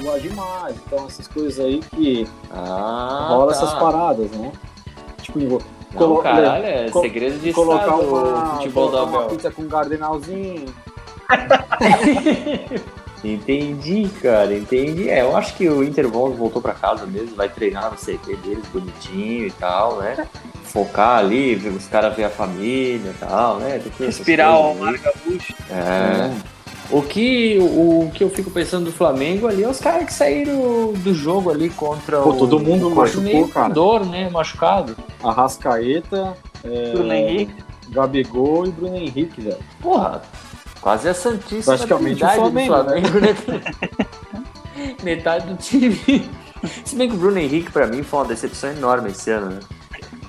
zoar 0.00 0.20
demais. 0.20 0.76
Então, 0.86 1.06
essas 1.06 1.26
coisas 1.26 1.58
aí 1.64 1.80
que 1.96 2.28
ah, 2.50 3.26
rola 3.30 3.52
tá. 3.52 3.58
essas 3.58 3.74
paradas, 3.74 4.30
né? 4.30 4.52
Tipo, 5.22 5.38
não, 5.40 5.58
colo... 5.94 6.22
caralho, 6.22 6.64
é 6.64 6.88
segredo 6.88 7.38
de 7.40 7.52
colocar 7.52 7.84
estado, 7.84 8.02
uma, 8.02 8.56
futebol 8.56 8.90
colocar 8.90 9.18
uma 9.18 9.28
pizza 9.28 9.50
com 9.50 9.62
um 9.62 9.68
cardenalzinho. 9.68 10.66
Entendi, 13.24 14.08
cara, 14.22 14.54
entendi. 14.54 15.08
É, 15.08 15.22
eu 15.22 15.36
acho 15.36 15.54
que 15.56 15.68
o 15.68 15.82
Inter 15.82 16.08
voltou 16.08 16.62
para 16.62 16.72
casa 16.72 17.06
mesmo, 17.06 17.34
vai 17.34 17.48
treinar 17.48 17.90
no 17.90 17.96
CT 17.96 18.36
deles 18.36 18.64
bonitinho 18.72 19.46
e 19.46 19.50
tal, 19.50 19.98
né? 19.98 20.26
Focar 20.64 21.18
ali, 21.18 21.54
ver 21.54 21.70
os 21.70 21.86
caras 21.86 22.14
ver 22.14 22.24
a 22.24 22.30
família 22.30 23.10
e 23.10 23.14
tal, 23.18 23.58
né? 23.58 23.80
Respirar 23.98 24.60
o 24.60 24.74
mar 24.78 24.96
gaúcho. 24.98 25.54
É. 25.70 26.58
O 26.90 27.02
que, 27.02 27.58
o, 27.58 28.06
o, 28.06 28.10
que 28.14 28.24
eu 28.24 28.30
fico 28.30 28.50
pensando 28.50 28.86
do 28.86 28.92
Flamengo 28.92 29.46
ali 29.46 29.62
é 29.62 29.68
os 29.68 29.78
caras 29.78 30.06
que 30.06 30.12
saíram 30.12 30.94
do 30.94 31.12
jogo 31.12 31.50
ali 31.50 31.68
contra 31.68 32.22
Pô, 32.22 32.30
o. 32.30 32.36
todo 32.38 32.58
mundo 32.58 32.90
machucou, 32.90 33.48
cara. 33.48 33.74
Dor, 33.74 34.06
né? 34.06 34.30
Machucado. 34.30 34.96
Arrascaeta, 35.22 36.34
é, 36.64 36.92
Bruno 36.92 37.12
Henrique. 37.12 37.68
Gabigol 37.90 38.66
e 38.66 38.70
Bruno 38.70 38.96
Henrique, 38.96 39.40
velho. 39.40 39.58
Porra, 39.80 40.22
Quase 40.80 41.08
a 41.08 41.14
Santíssima 41.14 41.76
Praticamente 41.76 42.24
o 42.24 42.28
Flamengo, 42.28 42.74
do 42.74 42.84
Flamengo, 42.84 43.20
né? 43.20 43.36
né? 43.48 44.86
Metade 45.02 45.46
do 45.46 45.56
time. 45.56 46.30
Se 46.84 46.96
bem 46.96 47.08
que 47.08 47.14
o 47.14 47.18
Bruno 47.18 47.38
Henrique, 47.38 47.70
pra 47.70 47.86
mim, 47.86 48.02
foi 48.02 48.20
uma 48.20 48.26
decepção 48.26 48.70
enorme 48.70 49.10
esse 49.10 49.30
ano, 49.30 49.50
né? 49.50 49.60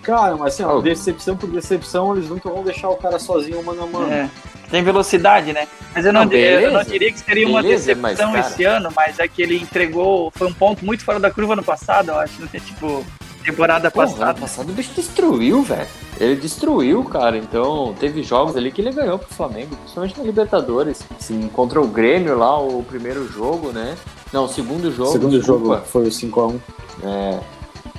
Cara, 0.01 0.35
mas 0.35 0.53
assim, 0.53 0.63
ó, 0.63 0.79
decepção 0.81 1.35
por 1.35 1.49
decepção, 1.49 2.15
eles 2.15 2.29
nunca 2.29 2.49
vão 2.49 2.63
deixar 2.63 2.89
o 2.89 2.95
cara 2.95 3.19
sozinho 3.19 3.63
mano 3.63 3.83
a 3.83 3.87
mano. 3.87 4.11
É. 4.11 4.29
Tem 4.69 4.83
velocidade, 4.83 5.51
né? 5.51 5.67
Mas 5.93 6.05
eu 6.05 6.13
não, 6.13 6.25
não 6.25 6.31
eu 6.33 6.71
não 6.71 6.83
diria 6.83 7.11
que 7.11 7.19
seria 7.19 7.47
uma 7.47 7.61
beleza, 7.61 7.93
decepção 7.95 8.31
mas, 8.31 8.51
esse 8.51 8.63
ano, 8.63 8.89
mas 8.95 9.19
é 9.19 9.27
que 9.27 9.41
ele 9.41 9.57
entregou. 9.57 10.31
Foi 10.35 10.47
um 10.47 10.53
ponto 10.53 10.85
muito 10.85 11.03
fora 11.03 11.19
da 11.19 11.31
curva 11.31 11.55
no 11.55 11.63
passado, 11.63 12.09
eu 12.09 12.19
acho, 12.19 12.41
né? 12.41 12.59
Tipo, 12.59 13.05
temporada 13.43 13.91
Porra, 13.91 14.07
passada. 14.07 14.31
Ano 14.31 14.39
passado 14.39 14.69
o 14.69 14.73
bicho 14.73 14.91
destruiu, 14.95 15.63
velho. 15.63 15.87
Ele 16.19 16.35
destruiu, 16.35 17.03
cara. 17.05 17.37
Então, 17.37 17.95
teve 17.99 18.23
jogos 18.23 18.55
ali 18.55 18.71
que 18.71 18.81
ele 18.81 18.91
ganhou 18.91 19.17
pro 19.17 19.33
Flamengo, 19.33 19.75
principalmente 19.75 20.17
na 20.17 20.23
Libertadores. 20.23 21.03
Sim, 21.19 21.49
contra 21.53 21.81
o 21.81 21.87
Grêmio 21.87 22.37
lá, 22.37 22.59
o 22.59 22.83
primeiro 22.83 23.27
jogo, 23.27 23.71
né? 23.71 23.95
Não, 24.33 24.45
o 24.45 24.49
segundo 24.49 24.91
jogo. 24.91 25.11
Segundo 25.11 25.37
desculpa. 25.37 25.65
jogo 25.65 25.85
foi 25.85 26.07
o 26.07 26.11
5x1. 26.11 26.59
É. 27.03 27.39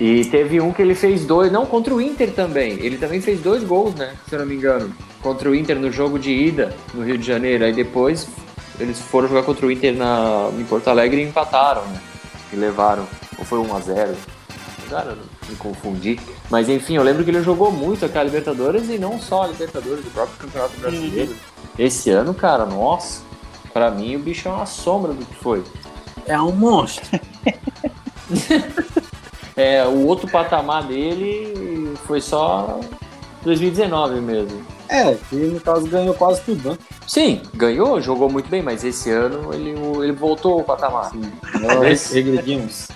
E 0.00 0.24
teve 0.24 0.60
um 0.60 0.72
que 0.72 0.80
ele 0.80 0.94
fez 0.94 1.26
dois, 1.26 1.52
não, 1.52 1.66
contra 1.66 1.94
o 1.94 2.00
Inter 2.00 2.32
também. 2.32 2.72
Ele 2.80 2.96
também 2.96 3.20
fez 3.20 3.40
dois 3.40 3.62
gols, 3.62 3.94
né? 3.94 4.14
Se 4.28 4.34
eu 4.34 4.38
não 4.38 4.46
me 4.46 4.54
engano. 4.54 4.92
Contra 5.22 5.50
o 5.50 5.54
Inter 5.54 5.78
no 5.78 5.92
jogo 5.92 6.18
de 6.18 6.30
ida 6.30 6.74
no 6.94 7.04
Rio 7.04 7.18
de 7.18 7.26
Janeiro. 7.26 7.64
Aí 7.64 7.72
depois 7.72 8.26
eles 8.78 8.98
foram 8.98 9.28
jogar 9.28 9.42
contra 9.42 9.66
o 9.66 9.70
Inter 9.70 9.94
na, 9.94 10.50
em 10.58 10.64
Porto 10.64 10.88
Alegre 10.88 11.20
e 11.20 11.24
empataram, 11.24 11.82
né? 11.86 12.00
E 12.52 12.56
levaram. 12.56 13.06
Ou 13.38 13.44
foi 13.44 13.58
1 13.58 13.76
a 13.76 13.80
0 13.80 14.16
Cara, 14.88 15.18
me 15.50 15.56
confundi. 15.56 16.18
Mas 16.48 16.68
enfim, 16.68 16.96
eu 16.96 17.02
lembro 17.02 17.24
que 17.24 17.30
ele 17.30 17.42
jogou 17.42 17.70
muito 17.72 18.04
aquela 18.04 18.24
Libertadores 18.24 18.88
e 18.88 18.98
não 18.98 19.18
só 19.18 19.42
a 19.42 19.46
Libertadores, 19.48 20.06
o 20.06 20.10
próprio 20.10 20.38
Campeonato 20.38 20.80
Brasileiro. 20.80 21.30
Uhum. 21.32 21.36
Esse 21.78 22.10
ano, 22.10 22.32
cara, 22.34 22.64
nossa, 22.64 23.22
pra 23.72 23.90
mim 23.90 24.16
o 24.16 24.18
bicho 24.18 24.48
é 24.48 24.52
uma 24.52 24.66
sombra 24.66 25.12
do 25.12 25.24
que 25.24 25.34
foi. 25.34 25.62
É 26.26 26.40
um 26.40 26.52
monstro. 26.52 27.20
é, 29.56 29.84
o 29.86 30.06
outro 30.06 30.30
patamar 30.30 30.84
dele 30.84 31.94
foi 32.06 32.20
só 32.20 32.80
2019 33.42 34.20
mesmo. 34.20 34.62
É, 34.88 35.14
que 35.14 35.36
no 35.36 35.60
caso 35.60 35.86
ganhou 35.86 36.14
quase 36.14 36.42
tudo, 36.42 36.70
né? 36.70 36.78
Sim, 37.06 37.42
ganhou, 37.54 38.00
jogou 38.00 38.28
muito 38.28 38.48
bem, 38.50 38.60
mas 38.60 38.82
esse 38.82 39.08
ano 39.10 39.54
ele, 39.54 39.70
ele 40.02 40.12
voltou 40.12 40.54
ao 40.58 40.64
patamar. 40.64 41.10
Sim, 41.10 41.22
nós 41.60 42.10
regredimos. 42.12 42.88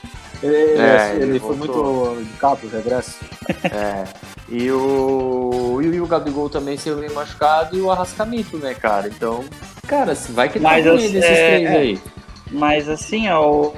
Ele, 0.45 0.79
é, 0.79 1.13
ele, 1.15 1.25
ele 1.25 1.41
foi 1.41 1.57
muito 1.57 2.19
de 2.23 2.39
capo, 2.39 2.69
regresso. 2.69 3.19
É. 3.65 4.05
E 4.47 4.71
o, 4.71 5.81
e 5.83 5.99
o 5.99 6.07
Gabigol 6.07 6.51
também 6.51 6.77
saiu 6.77 6.99
bem 6.99 7.11
machucado 7.11 7.77
e 7.77 7.81
o 7.81 7.91
Arrascamento, 7.91 8.59
né, 8.59 8.75
cara? 8.75 9.09
Então, 9.09 9.43
cara, 9.89 10.15
vai 10.31 10.51
que 10.51 10.61
tá 10.61 10.75
ruim 10.75 11.11
desses 11.11 11.25
é, 11.25 11.57
três 11.57 11.71
é. 11.71 11.77
aí. 11.77 11.99
Mas 12.51 12.87
assim, 12.87 13.27
ó, 13.31 13.71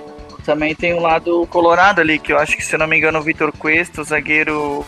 também 0.45 0.75
tem 0.75 0.93
o 0.93 0.97
um 0.97 1.01
lado 1.03 1.47
colorado 1.51 2.01
ali, 2.01 2.19
que 2.19 2.33
eu 2.33 2.39
acho 2.39 2.57
que, 2.57 2.65
se 2.65 2.75
eu 2.75 2.81
não 2.81 2.89
me 2.89 2.99
engano, 2.99 3.21
o 3.21 3.23
Vitor 3.23 3.53
Cuesta, 3.53 4.01
o 4.01 4.05
zagueiro 4.05 4.85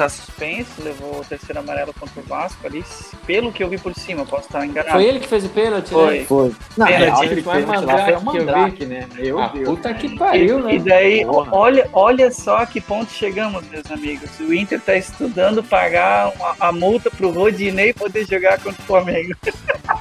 tá 0.00 0.08
suspenso, 0.08 0.70
levou 0.82 1.20
o 1.20 1.24
terceiro 1.24 1.60
amarelo 1.60 1.92
contra 1.92 2.20
o 2.20 2.24
Vasco 2.24 2.66
ali. 2.66 2.82
Pelo 3.26 3.52
que 3.52 3.62
eu 3.62 3.68
vi 3.68 3.76
por 3.76 3.94
cima, 3.94 4.24
posso 4.24 4.46
estar 4.46 4.64
enganado. 4.64 4.92
Foi 4.94 5.04
ele 5.04 5.20
que 5.20 5.28
fez 5.28 5.44
o 5.44 5.48
pênalti, 5.50 5.90
Foi. 5.90 6.18
né? 6.20 6.24
Foi. 6.24 6.52
Não, 6.76 6.86
Pênalti, 6.86 7.04
real, 7.10 7.24
ele 7.24 7.42
foi 7.42 7.54
pênalti 7.62 7.84
lá 7.84 8.04
foi 8.04 8.12
mandrake 8.14 8.16
um 8.16 8.30
que 8.32 8.36
eu 8.38 8.40
vi. 8.40 8.46
mandrake, 8.50 8.86
né? 8.86 9.08
Meu 9.14 9.38
Ah, 9.38 9.48
Deus. 9.48 9.68
puta 9.68 9.92
que 9.94 10.16
pariu, 10.16 10.70
E 10.70 10.78
né? 10.78 10.84
daí, 10.84 11.24
Porra. 11.26 11.54
olha, 11.54 11.90
olha 11.92 12.30
só 12.30 12.56
a 12.58 12.66
que 12.66 12.80
ponto 12.80 13.12
chegamos, 13.12 13.62
meus 13.68 13.90
amigos. 13.90 14.30
O 14.40 14.54
Inter 14.54 14.80
tá 14.80 14.94
estudando 14.96 15.62
pagar 15.62 16.32
uma- 16.34 16.56
a 16.58 16.72
multa 16.72 17.10
pro 17.10 17.30
Rodinei 17.30 17.92
poder 17.92 18.26
jogar 18.26 18.58
contra 18.58 18.80
o 18.82 18.86
Flamengo. 18.86 19.34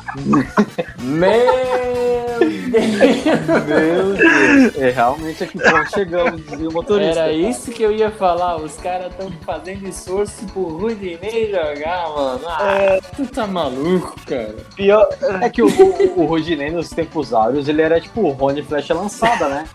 Meu 1.00 1.32
Deus! 1.40 2.60
Meu 2.70 4.14
Deus. 4.14 4.76
É 4.78 4.92
realmente 4.92 5.44
aqui 5.44 5.58
ponto 5.58 5.90
chegamos, 5.94 6.46
dizia 6.46 6.70
o 6.70 6.74
motorista. 6.74 7.20
Era 7.20 7.32
isso 7.34 7.72
que 7.72 7.84
eu 7.84 7.92
ia 7.92 8.12
falar. 8.12 8.58
Os 8.58 8.76
caras 8.78 9.12
estão 9.12 9.32
fazendo 9.46 9.88
esforço 9.88 10.46
pro 10.48 10.64
Rudinei 10.64 11.52
jogar, 11.52 12.10
mano. 12.10 12.42
Ah, 12.48 13.00
tu 13.16 13.26
tá 13.28 13.48
maluco, 13.48 14.16
cara. 14.26 14.56
Pior, 14.76 15.08
É 15.42 15.50
que 15.50 15.62
o, 15.62 15.68
o, 15.68 16.22
o 16.22 16.26
Rodinei 16.26 16.70
nos 16.70 16.90
tempos 16.90 17.34
áureos, 17.34 17.68
ele 17.68 17.82
era 17.82 18.00
tipo 18.00 18.22
o 18.22 18.30
Rony 18.30 18.62
Flecha 18.64 18.94
lançada, 18.94 19.50
né? 19.50 19.66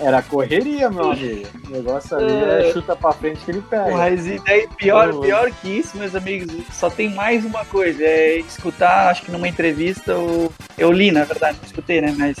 Era 0.00 0.22
correria, 0.22 0.90
meu 0.90 1.10
amigo. 1.10 1.48
O 1.66 1.70
negócio 1.70 2.16
ali 2.16 2.32
é 2.32 2.72
chuta 2.72 2.94
pra 2.94 3.12
frente 3.12 3.40
que 3.44 3.50
ele 3.50 3.62
pega. 3.62 3.90
mas 3.90 4.26
e 4.26 4.38
daí, 4.44 4.68
pior, 4.76 5.12
pior 5.20 5.50
que 5.50 5.68
isso, 5.68 5.96
meus 5.96 6.14
amigos, 6.14 6.52
só 6.72 6.88
tem 6.88 7.10
mais 7.10 7.44
uma 7.44 7.64
coisa. 7.64 8.04
É 8.04 8.36
escutar, 8.38 9.10
acho 9.10 9.22
que 9.22 9.30
numa 9.32 9.48
entrevista, 9.48 10.16
o... 10.16 10.52
eu 10.76 10.92
li, 10.92 11.10
na 11.10 11.24
verdade, 11.24 11.58
não 11.58 11.66
escutei, 11.66 12.00
né? 12.00 12.14
Mas 12.16 12.36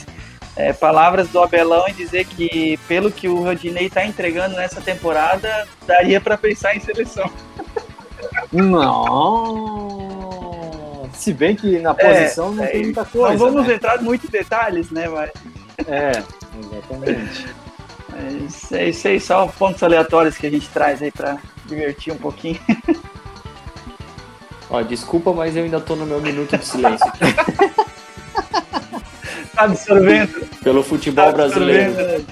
é, 0.56 0.72
palavras 0.72 1.28
do 1.28 1.40
Abelão 1.40 1.88
e 1.88 1.92
dizer 1.92 2.24
que, 2.26 2.76
pelo 2.88 3.12
que 3.12 3.28
o 3.28 3.42
Rodinei 3.42 3.88
tá 3.88 4.04
entregando 4.04 4.56
nessa 4.56 4.80
temporada, 4.80 5.66
daria 5.86 6.20
pra 6.20 6.36
pensar 6.36 6.76
em 6.76 6.80
seleção. 6.80 7.30
Não. 8.52 10.08
Se 11.12 11.32
bem 11.32 11.54
que 11.54 11.78
na 11.78 11.94
posição 11.94 12.52
não 12.52 12.64
é, 12.64 12.68
tem 12.68 12.82
muita 12.84 13.04
coisa. 13.04 13.30
Não 13.30 13.38
vamos 13.38 13.66
né? 13.66 13.74
entrar 13.74 14.00
em 14.00 14.04
muitos 14.04 14.30
detalhes, 14.30 14.90
né? 14.90 15.08
Mas 15.08 15.30
É, 15.86 16.10
exatamente. 16.60 17.46
é 18.14 18.32
isso, 18.32 18.74
é 18.74 18.88
isso 18.88 19.08
aí, 19.08 19.20
só 19.20 19.46
pontos 19.46 19.82
aleatórios 19.82 20.36
que 20.36 20.46
a 20.46 20.50
gente 20.50 20.68
traz 20.68 21.02
aí 21.02 21.10
pra 21.10 21.38
divertir 21.66 22.12
um 22.12 22.18
pouquinho. 22.18 22.60
Ó, 24.70 24.82
desculpa, 24.82 25.32
mas 25.32 25.56
eu 25.56 25.64
ainda 25.64 25.80
tô 25.80 25.96
no 25.96 26.04
meu 26.04 26.20
minuto 26.20 26.56
de 26.56 26.64
silêncio. 26.64 27.06
Tá 29.58 29.64
absorvendo? 29.64 30.48
Pelo 30.62 30.84
futebol 30.84 31.24
Tá 31.26 31.32
brasileiro. 31.32 32.24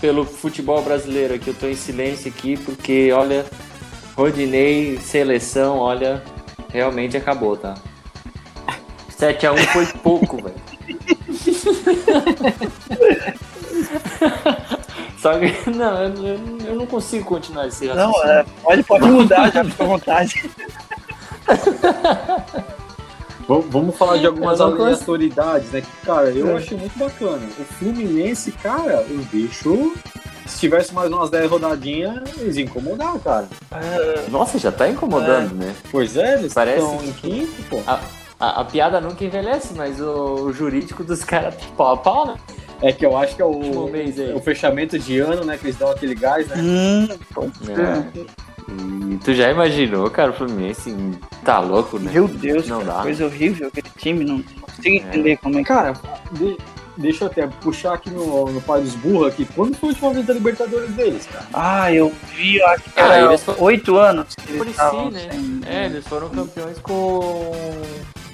Pelo 0.00 0.24
futebol 0.24 0.80
brasileiro 0.80 1.34
aqui, 1.34 1.48
eu 1.48 1.54
tô 1.54 1.66
em 1.66 1.74
silêncio 1.74 2.30
aqui 2.30 2.56
porque, 2.56 3.10
olha, 3.10 3.44
Rodinei, 4.16 4.98
seleção, 4.98 5.78
olha, 5.78 6.22
realmente 6.72 7.16
acabou, 7.16 7.56
tá? 7.56 7.74
7x1 9.18 9.66
foi 9.72 9.86
pouco, 10.00 10.36
velho. 10.36 10.54
Só 15.20 15.38
que, 15.38 15.70
não, 15.70 16.02
eu, 16.04 16.14
eu- 16.66 16.74
não 16.76 16.86
consigo 16.86 17.24
continuar 17.24 17.66
esse 17.68 17.86
Não, 17.86 18.12
é, 18.24 18.44
pode, 18.62 18.82
pode 18.84 19.04
mudar 19.06 19.50
já, 19.52 19.64
fica 19.64 19.82
à 19.82 19.86
vontade. 19.86 20.50
Vamos, 23.48 23.66
vamos 23.70 23.96
falar 23.96 24.16
de 24.16 24.26
algumas 24.26 24.58
consigo. 24.58 24.82
aleatoriedades, 24.82 25.70
né? 25.70 25.80
Que, 25.80 25.86
cara, 26.04 26.30
eu 26.30 26.50
É. 26.50 26.54
achei 26.56 26.76
muito 26.76 26.98
bacana. 26.98 27.46
O 27.60 27.64
Fluminense, 27.64 28.50
cara, 28.50 29.06
o 29.08 29.18
bicho. 29.30 29.92
Se 30.46 30.58
tivesse 30.58 30.92
mais 30.92 31.12
umas 31.12 31.30
10 31.30 31.48
rodadinhas, 31.48 32.22
eles 32.38 32.56
iam 32.56 32.64
incomodar, 32.66 33.16
cara. 33.20 33.48
Nossa, 34.30 34.58
já 34.58 34.72
tá 34.72 34.88
incomodando, 34.88 35.54
né? 35.54 35.72
Pois 35.92 36.16
é, 36.16 36.40
eles 36.40 36.52
Parece 36.52 36.80
estão 36.80 36.98
que- 36.98 37.06
em 37.06 37.12
quinto, 37.12 37.62
pô. 37.70 37.80
A, 37.86 38.00
a- 38.38 38.60
a 38.60 38.64
piada 38.64 39.00
nunca 39.00 39.24
envelhece, 39.24 39.74
mas 39.74 40.00
o, 40.00 40.46
o 40.46 40.52
jurídico 40.52 41.02
dos 41.04 41.24
caras 41.24 41.54
tá 41.56 41.66
pau 41.76 41.94
a 41.94 41.96
pau, 41.96 42.26
né? 42.26 42.36
É 42.82 42.92
que 42.92 43.06
eu 43.06 43.16
acho 43.16 43.34
que 43.34 43.40
é 43.40 43.44
o, 43.44 43.88
mês 43.90 44.20
aí. 44.20 44.34
o 44.34 44.40
fechamento 44.40 44.98
de 44.98 45.18
ano, 45.20 45.44
né? 45.44 45.56
Que 45.56 45.66
eles 45.66 45.76
dão 45.76 45.90
aquele 45.90 46.14
gás, 46.14 46.46
né? 46.48 46.56
Hum, 46.58 47.08
É. 47.70 48.36
E 49.12 49.16
tu 49.18 49.32
já 49.32 49.50
imaginou, 49.50 50.10
cara, 50.10 50.30
o 50.30 50.34
Fluminense 50.34 50.94
tá 51.44 51.58
louco, 51.60 51.98
né? 51.98 52.10
Meu 52.12 52.26
Deus, 52.28 52.66
Não 52.68 52.80
cara, 52.80 52.92
dá. 52.98 53.02
coisa 53.04 53.24
horrível 53.24 53.68
aquele 53.68 53.88
time, 53.96 54.24
não, 54.24 54.38
não 54.38 54.44
consigo 54.60 54.96
entender 54.96 55.36
como 55.38 55.54
é 55.58 55.62
que. 55.62 55.68
Cara, 55.68 55.92
de- 56.32 56.58
deixa 56.98 57.24
eu 57.24 57.28
até 57.28 57.46
puxar 57.46 57.94
aqui 57.94 58.10
no, 58.10 58.46
no 58.50 58.60
pai 58.60 58.80
dos 58.82 58.94
burros 58.96 59.28
aqui. 59.28 59.46
Quando 59.54 59.76
foi 59.76 59.88
a 59.88 59.92
última 59.92 60.12
vez 60.14 60.26
da 60.26 60.34
Libertadores 60.34 60.90
deles, 60.90 61.26
cara? 61.32 61.46
Ah, 61.54 61.92
eu 61.92 62.12
vi, 62.34 62.56
eu 62.56 62.66
acho 62.66 62.82
que 62.90 63.00
era 63.00 63.22
eles 63.22 63.42
foram- 63.44 63.62
oito 63.62 63.96
anos 63.96 64.34
que 64.34 64.52
eles 64.52 64.68
estavam 64.70 65.10
né? 65.12 65.28
sem- 65.30 65.60
É, 65.64 65.86
eles 65.86 66.06
foram 66.06 66.28
campeões 66.28 66.78
com, 66.80 67.52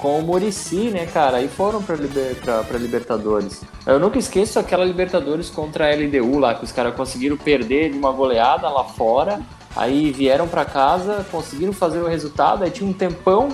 com 0.03 0.19
o 0.19 0.23
Murici, 0.23 0.91
né, 0.91 1.07
cara? 1.07 1.37
Aí 1.37 1.47
foram 1.47 1.81
pra, 1.81 1.95
liber, 1.95 2.35
pra, 2.43 2.65
pra 2.65 2.77
Libertadores. 2.77 3.63
Eu 3.87 4.01
nunca 4.01 4.19
esqueço 4.19 4.59
aquela 4.59 4.85
Libertadores 4.85 5.49
contra 5.49 5.87
a 5.87 5.95
LDU 5.95 6.41
lá, 6.41 6.57
que 6.57 6.65
os 6.65 6.73
caras 6.73 6.95
conseguiram 6.97 7.37
perder 7.37 7.93
de 7.93 7.97
uma 7.99 8.11
goleada 8.11 8.69
lá 8.69 8.83
fora. 8.83 9.41
Aí 9.77 10.11
vieram 10.11 10.49
pra 10.49 10.65
casa, 10.65 11.25
conseguiram 11.31 11.73
fazer 11.73 12.01
o 12.01 12.07
resultado, 12.09 12.65
aí 12.65 12.71
tinha 12.71 12.91
um 12.91 12.93
tempão 12.93 13.49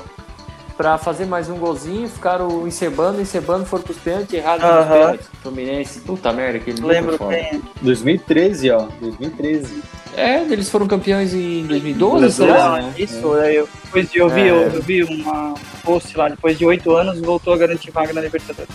pra 0.75 0.97
fazer 0.97 1.27
mais 1.27 1.51
um 1.51 1.59
golzinho, 1.59 2.09
ficaram 2.09 2.67
encebando, 2.67 3.21
encebando, 3.21 3.67
foram 3.67 3.83
pros 3.85 3.99
pênaltis, 3.99 4.33
errados 4.33 4.65
nos 4.65 4.73
Aham. 4.73 4.89
pênaltis. 5.01 5.27
Fluminense, 5.43 6.01
puta 6.01 6.33
merda, 6.33 6.59
aquele 6.59 6.81
Lembro 6.81 7.19
bem. 7.27 7.61
2013, 7.83 8.71
ó. 8.71 8.87
2013. 9.01 9.83
É, 10.19 10.43
eles 10.51 10.69
foram 10.69 10.87
campeões 10.87 11.33
em 11.35 11.65
2012, 11.67 12.21
Brasil, 12.21 12.47
será? 12.47 12.73
né? 12.83 12.95
Isso, 12.99 13.33
aí 13.35 13.57
eu, 13.57 13.69
depois 13.85 14.11
de 14.11 14.19
eu 14.19 14.29
vi, 14.29 14.41
É. 14.43 14.51
eu, 14.51 14.57
eu 14.63 14.83
vi 14.83 15.05
uma 15.05 15.55
post 15.85 16.17
lá, 16.17 16.29
depois 16.29 16.59
de 16.59 16.65
oito 16.67 16.93
anos 16.95 17.21
voltou 17.21 17.53
a 17.55 17.57
garantir 17.57 17.91
vaga 17.91 18.13
na 18.13 18.21
Libertadores. 18.21 18.69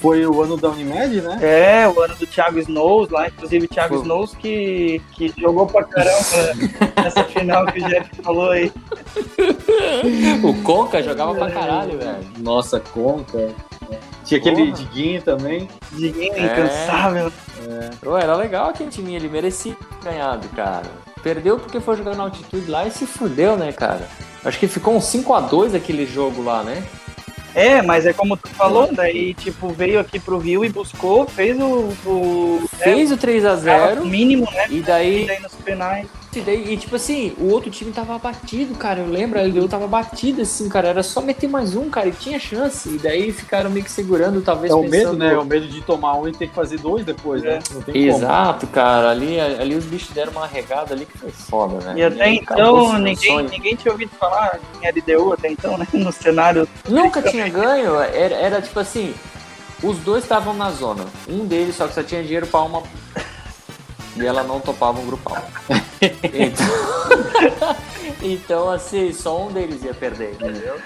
Foi 0.00 0.26
o 0.26 0.42
ano 0.42 0.56
da 0.56 0.68
Unimed, 0.68 1.20
né? 1.20 1.38
É, 1.40 1.86
o 1.88 2.00
ano 2.00 2.16
do 2.16 2.26
Thiago 2.26 2.58
Snows 2.58 3.08
lá, 3.08 3.28
inclusive 3.28 3.66
o 3.66 3.68
Thiago 3.68 3.94
Foi. 3.94 4.02
Snows 4.02 4.34
que, 4.34 5.00
que 5.12 5.32
jogou 5.38 5.64
pra 5.64 5.84
caramba 5.84 6.56
nessa 7.00 7.22
final 7.22 7.64
que 7.66 7.78
o 7.80 7.88
Jeff 7.88 8.10
falou 8.22 8.50
aí. 8.50 8.72
O 10.42 10.54
Conca 10.62 11.02
jogava 11.02 11.34
pra 11.34 11.50
caralho, 11.50 11.96
velho. 11.98 12.16
Nossa, 12.40 12.80
Conca. 12.80 13.50
Tinha 14.24 14.40
aquele 14.40 14.66
Porra. 14.66 14.72
Diguinho 14.76 15.22
também. 15.22 15.68
Diguinho 15.92 16.34
É. 16.34 16.44
incansável. 16.44 17.32
Pô, 18.00 18.16
era 18.16 18.34
legal 18.36 18.70
aquele 18.70 18.90
time, 18.90 19.14
ele 19.14 19.28
merecia 19.28 19.74
ter 19.74 20.10
ganhado, 20.10 20.48
cara. 20.48 20.86
Perdeu 21.22 21.58
porque 21.58 21.80
foi 21.80 21.96
jogar 21.96 22.16
na 22.16 22.24
altitude 22.24 22.70
lá 22.70 22.86
e 22.86 22.90
se 22.90 23.06
fudeu, 23.06 23.56
né, 23.56 23.72
cara? 23.72 24.06
Acho 24.44 24.58
que 24.58 24.66
ficou 24.66 24.94
um 24.94 25.00
5x2 25.00 25.74
aquele 25.76 26.04
jogo 26.04 26.42
lá, 26.42 26.62
né? 26.64 26.82
É, 27.54 27.82
mas 27.82 28.06
é 28.06 28.12
como 28.12 28.36
tu 28.36 28.48
falou, 28.48 28.88
daí 28.92 29.34
tipo, 29.34 29.68
veio 29.68 30.00
aqui 30.00 30.18
pro 30.18 30.38
Rio 30.38 30.64
e 30.64 30.70
buscou, 30.70 31.26
fez 31.26 31.60
o. 31.60 31.92
o 32.06 32.62
Fez 32.78 33.10
o 33.10 33.14
é, 33.14 33.16
3x0 33.18 34.00
o 34.00 34.06
mínimo, 34.06 34.48
né? 34.50 34.66
e 34.70 34.78
E 34.78 34.80
daí, 34.82 35.26
daí 35.26 35.40
nos 35.40 35.52
penais. 35.56 36.06
E 36.38 36.40
daí, 36.40 36.72
e 36.72 36.76
tipo 36.76 36.96
assim, 36.96 37.34
o 37.38 37.50
outro 37.50 37.70
time 37.70 37.92
tava 37.92 38.18
batido, 38.18 38.74
cara. 38.74 39.00
Eu 39.00 39.06
lembro, 39.06 39.38
a 39.38 39.42
LDU 39.42 39.68
tava 39.68 39.86
batida 39.86 40.42
assim, 40.42 40.68
cara. 40.68 40.88
Era 40.88 41.02
só 41.02 41.20
meter 41.20 41.48
mais 41.48 41.76
um, 41.76 41.90
cara, 41.90 42.08
e 42.08 42.12
tinha 42.12 42.38
chance. 42.38 42.88
E 42.88 42.98
daí 42.98 43.32
ficaram 43.32 43.70
meio 43.70 43.84
que 43.84 43.90
segurando, 43.90 44.40
talvez 44.40 44.72
É 44.72 44.74
o 44.74 44.82
pensando... 44.82 44.90
medo, 44.90 45.12
né? 45.18 45.34
É 45.34 45.38
o 45.38 45.44
medo 45.44 45.68
de 45.68 45.80
tomar 45.82 46.14
um 46.14 46.28
e 46.28 46.32
ter 46.32 46.48
que 46.48 46.54
fazer 46.54 46.78
dois 46.78 47.04
depois, 47.04 47.42
né? 47.42 47.58
Não 47.72 47.82
tem 47.82 47.94
como. 47.94 48.16
Exato, 48.16 48.66
cara. 48.66 49.10
Ali, 49.10 49.38
ali 49.40 49.74
os 49.74 49.84
bichos 49.84 50.10
deram 50.10 50.32
uma 50.32 50.46
regada 50.46 50.94
ali 50.94 51.04
que 51.06 51.18
foi 51.18 51.30
foda, 51.30 51.84
né? 51.84 51.94
E 51.96 52.02
até 52.02 52.24
aí 52.24 52.38
acabou 52.38 52.84
então 52.88 52.98
ninguém, 52.98 53.42
ninguém 53.48 53.76
tinha 53.76 53.92
ouvido 53.92 54.10
falar 54.18 54.58
em 54.80 54.88
LDU 54.88 55.32
até 55.32 55.50
então, 55.50 55.76
né? 55.76 55.86
No 55.92 56.12
cenário. 56.12 56.66
Nunca 56.88 57.22
tinha 57.22 57.48
ganho, 57.48 58.00
era, 58.00 58.34
era 58.34 58.62
tipo 58.62 58.80
assim, 58.80 59.14
os 59.82 59.98
dois 59.98 60.22
estavam 60.22 60.54
na 60.54 60.70
zona. 60.70 61.04
Um 61.28 61.44
deles 61.44 61.76
só 61.76 61.86
que 61.86 61.94
só 61.94 62.02
tinha 62.02 62.22
dinheiro 62.22 62.46
pra 62.46 62.62
uma. 62.62 62.82
E 64.16 64.26
ela 64.26 64.42
não 64.42 64.60
topava 64.60 65.00
um 65.00 65.06
grupal. 65.06 65.36
Então, 66.32 66.66
então 68.20 68.70
assim, 68.70 69.12
só 69.12 69.46
um 69.46 69.52
deles 69.52 69.82
ia 69.84 69.94
perder, 69.94 70.32
entendeu? 70.32 70.76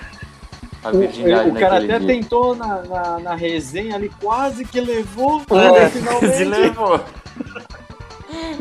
A 0.85 0.91
virgindade 0.91 1.49
O, 1.51 1.53
o 1.55 1.59
cara 1.59 1.77
até 1.79 1.99
dia. 1.99 2.07
tentou 2.07 2.55
na, 2.55 2.83
na, 2.83 3.19
na 3.19 3.35
resenha 3.35 3.97
ali, 3.97 4.11
quase 4.21 4.65
que 4.65 4.79
levou. 4.81 5.43
É, 5.51 5.73
né, 5.81 5.91
finalmente. 5.91 6.45
levou. 6.45 7.01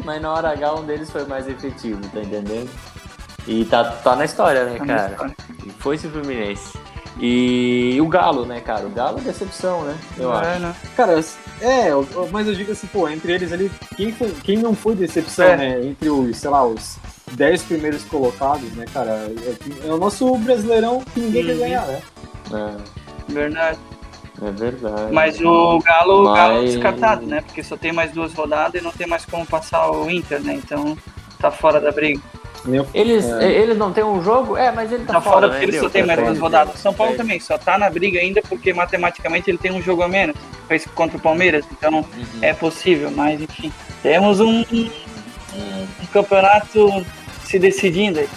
Mas 0.04 0.22
na 0.22 0.34
hora 0.34 0.50
H 0.52 0.74
um 0.76 0.86
deles 0.86 1.10
foi 1.12 1.26
mais 1.26 1.48
efetivo, 1.48 2.00
tá 2.10 2.22
entendendo? 2.22 2.70
E 3.48 3.66
tá, 3.66 3.84
tá 3.84 4.16
na 4.16 4.24
história, 4.26 4.64
né, 4.66 4.80
Tá 4.80 4.86
cara? 4.86 5.12
história. 5.12 5.36
E 5.66 5.70
foi 5.72 5.96
esse 5.96 6.08
Fluminense. 6.08 6.78
E 7.20 7.98
o 8.02 8.08
Galo, 8.08 8.46
né, 8.46 8.60
cara? 8.60 8.86
O 8.86 8.90
Galo 8.90 9.20
é 9.20 9.22
decepção, 9.22 9.84
né? 9.84 9.98
Eu 10.18 10.32
acho. 10.34 10.50
É, 10.50 10.60
né? 10.60 10.76
Cara, 10.98 11.20
é, 11.62 11.88
mas 12.32 12.48
eu 12.48 12.54
digo 12.54 12.72
assim, 12.74 12.88
pô, 12.88 13.08
entre 13.08 13.32
eles 13.32 13.54
ali, 13.54 13.72
quem, 13.96 14.12
foi, 14.12 14.32
quem 14.44 14.58
não 14.58 14.76
foi 14.76 14.96
decepção, 14.96 15.46
É. 15.46 15.56
né? 15.58 15.86
Entre 15.86 16.10
os, 16.10 16.36
sei 16.38 16.50
lá, 16.50 16.66
os 16.66 16.98
10 17.32 17.64
primeiros 17.64 18.04
colocados, 18.04 18.70
né, 18.74 18.86
cara? 18.94 19.32
É, 19.84 19.88
é 19.88 19.94
o 19.94 19.98
nosso 19.98 20.36
brasileirão 20.38 21.02
que 21.14 21.20
ninguém 21.22 21.46
quer 21.46 21.54
Uhum. 21.54 21.60
ganhar, 21.60 21.86
né? 21.88 22.02
Verdade. 23.30 23.80
É, 24.42 24.48
é 24.48 24.52
verdade. 24.52 25.12
Mas 25.14 25.40
o 25.40 25.80
Galo, 25.80 26.22
o 26.30 26.34
Galo 26.34 26.62
Mas- 26.62 26.72
descartado, 26.74 27.26
né? 27.26 27.42
Porque 27.42 27.64
só 27.64 27.78
tem 27.78 27.94
mais 27.94 28.12
duas 28.12 28.34
rodadas 28.34 28.80
e 28.82 28.84
não 28.84 28.92
tem 28.92 29.08
mais 29.08 29.26
como 29.26 29.46
passar 29.46 29.90
o 29.90 30.10
Inter, 30.10 30.42
né? 30.42 30.56
Então 30.56 30.98
tá 31.40 31.50
fora 31.50 31.80
da 31.80 31.92
briga. 31.92 32.22
Meu- 32.66 32.88
Eles, 32.94 33.26
É. 33.26 33.52
eles 33.52 33.78
não 33.78 33.94
têm 33.94 34.04
um 34.04 34.24
jogo? 34.24 34.58
É, 34.58 34.72
mas 34.72 34.92
ele 34.92 35.06
tá, 35.06 35.14
Tá 35.14 35.22
fora 35.22 35.48
né? 35.48 35.54
porque 35.54 35.66
ele 35.66 35.72
Deu, 35.74 35.84
só 35.84 35.90
tem 35.90 36.04
mais 36.06 36.18
fora. 36.20 36.32
duas 36.32 36.40
rodadas. 36.42 36.80
São 36.80 36.94
Paulo 36.94 37.14
É. 37.14 37.16
também 37.18 37.40
só 37.40 37.58
tá 37.58 37.78
na 37.78 37.90
briga 37.90 38.20
ainda 38.20 38.42
porque 38.42 38.74
matematicamente 38.74 39.50
ele 39.50 39.58
tem 39.58 39.72
um 39.72 39.82
jogo 39.82 40.02
a 40.02 40.08
menos. 40.08 40.36
Fez 40.68 40.86
contra 40.96 41.18
o 41.18 41.20
Palmeiras, 41.22 41.64
então 41.72 42.00
Uhum. 42.00 42.06
é 42.42 42.54
possível, 42.54 43.12
mas 43.12 43.40
enfim. 43.42 43.72
Temos 44.02 44.40
um, 44.40 44.62
um 44.72 46.06
campeonato 46.12 47.06
se 47.44 47.60
decidindo 47.60 48.20
aí. 48.20 48.30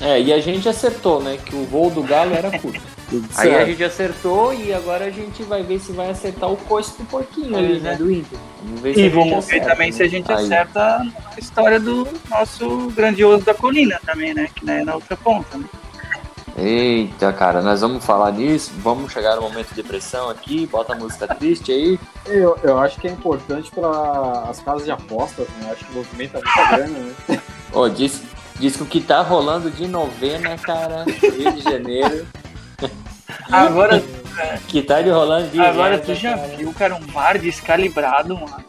É, 0.00 0.20
e 0.20 0.32
a 0.32 0.40
gente 0.40 0.68
acertou, 0.68 1.22
né? 1.22 1.38
Que 1.44 1.54
o 1.54 1.64
voo 1.64 1.90
do 1.90 2.02
Galo 2.02 2.34
era 2.34 2.50
curto. 2.58 2.80
Tudo 3.08 3.28
Aí 3.36 3.50
a 3.50 3.52
certo. 3.58 3.66
gente 3.70 3.84
acertou 3.84 4.52
e 4.52 4.74
agora 4.74 5.04
a 5.04 5.10
gente 5.10 5.42
vai 5.44 5.62
ver 5.62 5.78
se 5.78 5.92
vai 5.92 6.10
acertar 6.10 6.50
o 6.50 6.56
coice 6.56 6.98
do 6.98 7.04
porquinho 7.04 7.56
ali, 7.56 7.78
né? 7.78 7.92
é. 7.92 7.96
Do 7.96 8.10
Inter. 8.10 8.38
Vamos 8.64 8.80
ver 8.80 8.94
se 8.94 9.00
E 9.00 9.06
a 9.06 9.10
vamos 9.10 9.46
ver 9.46 9.60
também 9.64 9.90
né? 9.90 9.96
se 9.96 10.02
a 10.02 10.08
gente 10.08 10.32
Aí. 10.32 10.44
acerta 10.44 10.80
a 11.36 11.38
história 11.38 11.78
do 11.78 12.08
nosso 12.28 12.88
grandioso 12.96 13.44
da 13.44 13.54
colina 13.54 14.00
também, 14.04 14.34
né? 14.34 14.48
Que 14.54 14.64
né, 14.64 14.82
na 14.82 14.94
outra 14.96 15.16
ponta. 15.16 15.56
Né? 15.56 15.64
Eita, 16.58 17.32
cara, 17.34 17.60
nós 17.60 17.82
vamos 17.82 18.04
falar 18.04 18.30
disso. 18.32 18.72
Vamos 18.78 19.12
chegar 19.12 19.36
no 19.36 19.42
momento 19.42 19.68
de 19.68 19.74
depressão 19.74 20.30
aqui. 20.30 20.66
Bota 20.66 20.94
a 20.94 20.96
música 20.96 21.28
triste 21.28 21.70
aí. 21.70 22.00
Eu, 22.24 22.58
eu 22.62 22.78
acho 22.78 22.98
que 22.98 23.06
é 23.06 23.10
importante 23.10 23.70
para 23.70 24.46
as 24.48 24.58
casas 24.60 24.84
de 24.84 24.90
apostas, 24.90 25.46
né? 25.60 25.66
Eu 25.68 25.72
acho 25.72 25.84
que 25.84 25.92
movimenta 25.94 26.40
muita 26.42 26.76
grana, 26.76 26.98
né? 27.28 27.40
Ó, 27.72 27.86
diz, 27.88 28.22
diz 28.58 28.74
que 28.74 28.82
o 28.82 28.86
que 28.86 29.00
tá 29.02 29.20
rolando 29.20 29.70
de 29.70 29.86
novena, 29.86 30.56
cara, 30.56 31.04
Rio 31.04 31.52
de 31.52 31.60
Janeiro. 31.62 32.26
Agora, 33.50 34.02
Que 34.68 34.82
tá 34.82 35.00
de 35.00 35.10
rolando 35.10 35.48
de 35.48 35.60
agora 35.60 35.98
tu 35.98 36.14
já 36.14 36.36
viu, 36.36 36.72
cara, 36.72 36.94
um 36.94 37.00
VAR 37.00 37.38
descalibrado, 37.38 38.34
mano. 38.34 38.64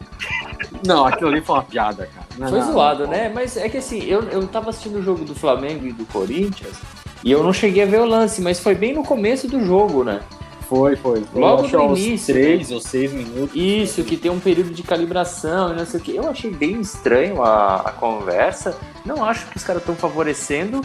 Não, 0.86 1.06
aquilo 1.06 1.30
ali 1.30 1.40
foi 1.40 1.56
uma 1.56 1.62
piada, 1.62 2.08
cara. 2.14 2.26
Não, 2.38 2.48
Foi 2.48 2.60
não, 2.60 2.72
zoado, 2.72 3.04
não. 3.04 3.10
né? 3.10 3.30
Mas 3.34 3.56
é 3.56 3.68
que 3.68 3.78
assim, 3.78 4.02
eu, 4.04 4.22
eu 4.24 4.46
tava 4.46 4.70
assistindo 4.70 4.98
o 4.98 5.02
jogo 5.02 5.24
do 5.24 5.34
Flamengo 5.34 5.86
e 5.86 5.92
do 5.92 6.06
Corinthians 6.06 6.76
e 7.24 7.32
eu 7.32 7.42
não 7.42 7.52
cheguei 7.52 7.82
a 7.82 7.86
ver 7.86 8.00
o 8.00 8.04
lance, 8.04 8.40
mas 8.40 8.60
foi 8.60 8.74
bem 8.74 8.94
no 8.94 9.02
começo 9.02 9.48
do 9.48 9.64
jogo, 9.64 10.04
né? 10.04 10.20
Foi, 10.68 10.96
foi. 10.96 11.22
foi. 11.24 11.40
Logo 11.40 11.66
no 11.66 11.80
aos 11.80 11.98
início, 11.98 12.34
Três 12.34 12.70
ou 12.70 12.80
seis 12.80 13.12
minutos. 13.12 13.56
Isso, 13.56 14.04
que 14.04 14.16
tem 14.16 14.30
um 14.30 14.38
período 14.38 14.70
de 14.70 14.82
calibração 14.82 15.72
e 15.72 15.76
não 15.76 15.86
sei 15.86 15.98
o 15.98 16.02
que. 16.02 16.14
Eu 16.14 16.28
achei 16.28 16.50
bem 16.50 16.80
estranho 16.80 17.42
a, 17.42 17.76
a 17.76 17.92
conversa. 17.92 18.76
Não 19.04 19.24
acho 19.24 19.46
que 19.46 19.56
os 19.56 19.64
caras 19.64 19.80
estão 19.82 19.96
favorecendo, 19.96 20.82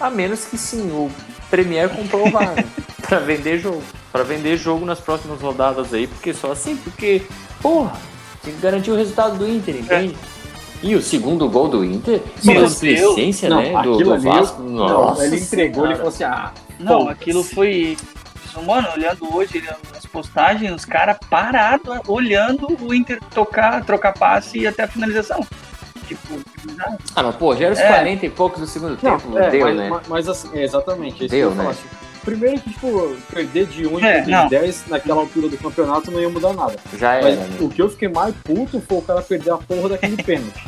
a 0.00 0.08
menos 0.08 0.46
que 0.46 0.56
sim, 0.56 0.90
o 0.90 1.10
Premier 1.50 1.90
comprou 1.90 2.24
pra 3.06 3.18
vender 3.18 3.58
jogo. 3.58 3.82
Pra 4.12 4.22
vender 4.22 4.56
jogo 4.56 4.84
nas 4.86 5.00
próximas 5.00 5.40
rodadas 5.40 5.92
aí, 5.92 6.06
porque 6.06 6.32
só 6.32 6.52
assim, 6.52 6.76
porque, 6.76 7.22
porra, 7.60 7.92
tem 8.42 8.54
que 8.54 8.60
garantir 8.60 8.90
o 8.90 8.96
resultado 8.96 9.36
do 9.38 9.48
Inter, 9.48 9.76
entende? 9.76 10.16
E 10.82 10.94
o 10.94 11.02
segundo 11.02 11.48
gol 11.48 11.68
do 11.68 11.84
Inter, 11.84 12.22
uma 12.44 12.64
displicência, 12.66 13.48
Não, 13.48 13.62
né? 13.62 13.82
Do, 13.82 13.96
do 13.98 14.12
ali, 14.12 14.24
Vasco. 14.24 14.62
Não, 14.62 14.86
Nossa 14.86 15.26
ele 15.26 15.36
entregou, 15.36 15.86
ele 15.86 15.94
Senhora. 15.94 15.96
falou 15.96 16.08
assim, 16.08 16.24
ah, 16.24 16.52
Não, 16.78 17.04
Pô, 17.04 17.08
aquilo 17.10 17.42
foi. 17.42 17.96
Mano, 18.64 18.88
olhando 18.96 19.36
hoje 19.36 19.62
as 19.94 20.06
postagens, 20.06 20.72
os 20.72 20.84
caras 20.86 21.18
parados, 21.28 21.98
olhando 22.08 22.66
o 22.80 22.94
Inter 22.94 23.20
tocar, 23.34 23.84
trocar 23.84 24.14
passe 24.14 24.60
e 24.60 24.66
até 24.66 24.84
a 24.84 24.88
finalização. 24.88 25.46
Tipo, 26.06 26.38
já- 26.76 26.96
Ah, 27.16 27.22
mas 27.24 27.36
pô, 27.36 27.54
já 27.56 27.64
era 27.66 27.74
os 27.74 27.80
É. 27.80 27.86
40 27.88 28.26
e 28.26 28.30
poucos 28.30 28.60
do 28.60 28.66
segundo 28.66 28.98
Não, 29.02 29.18
tempo, 29.18 29.38
é, 29.38 29.50
deu, 29.50 29.66
mas, 29.66 29.76
né? 29.76 29.88
mas- 29.90 30.08
mas 30.08 30.28
assim, 30.28 30.48
é 30.54 30.62
exatamente. 30.62 31.24
isso 31.24 31.28
Deu, 31.28 31.28
que 31.28 31.36
eu 31.36 31.48
ia 31.50 31.54
né? 31.56 31.62
falar, 31.62 31.74
tipo, 31.74 32.06
Primeiro 32.26 32.60
que, 32.60 32.70
tipo, 32.70 33.16
perder 33.32 33.66
de 33.66 33.86
1 33.86 34.04
É, 34.04 34.24
e 34.26 34.30
não. 34.32 34.44
de 34.44 34.50
10 34.50 34.84
naquela 34.88 35.20
altura 35.20 35.48
do 35.48 35.56
campeonato 35.56 36.10
não 36.10 36.20
ia 36.20 36.28
mudar 36.28 36.52
nada. 36.54 36.74
Já 36.98 37.14
era, 37.14 37.22
Mas 37.24 37.38
né? 37.38 37.56
o 37.60 37.68
que 37.68 37.80
eu 37.80 37.88
fiquei 37.88 38.08
mais 38.08 38.34
puto 38.42 38.80
foi 38.80 38.98
o 38.98 39.02
cara 39.02 39.22
perder 39.22 39.52
a 39.52 39.56
porra 39.58 39.90
daquele 39.90 40.16
pênalti. 40.24 40.64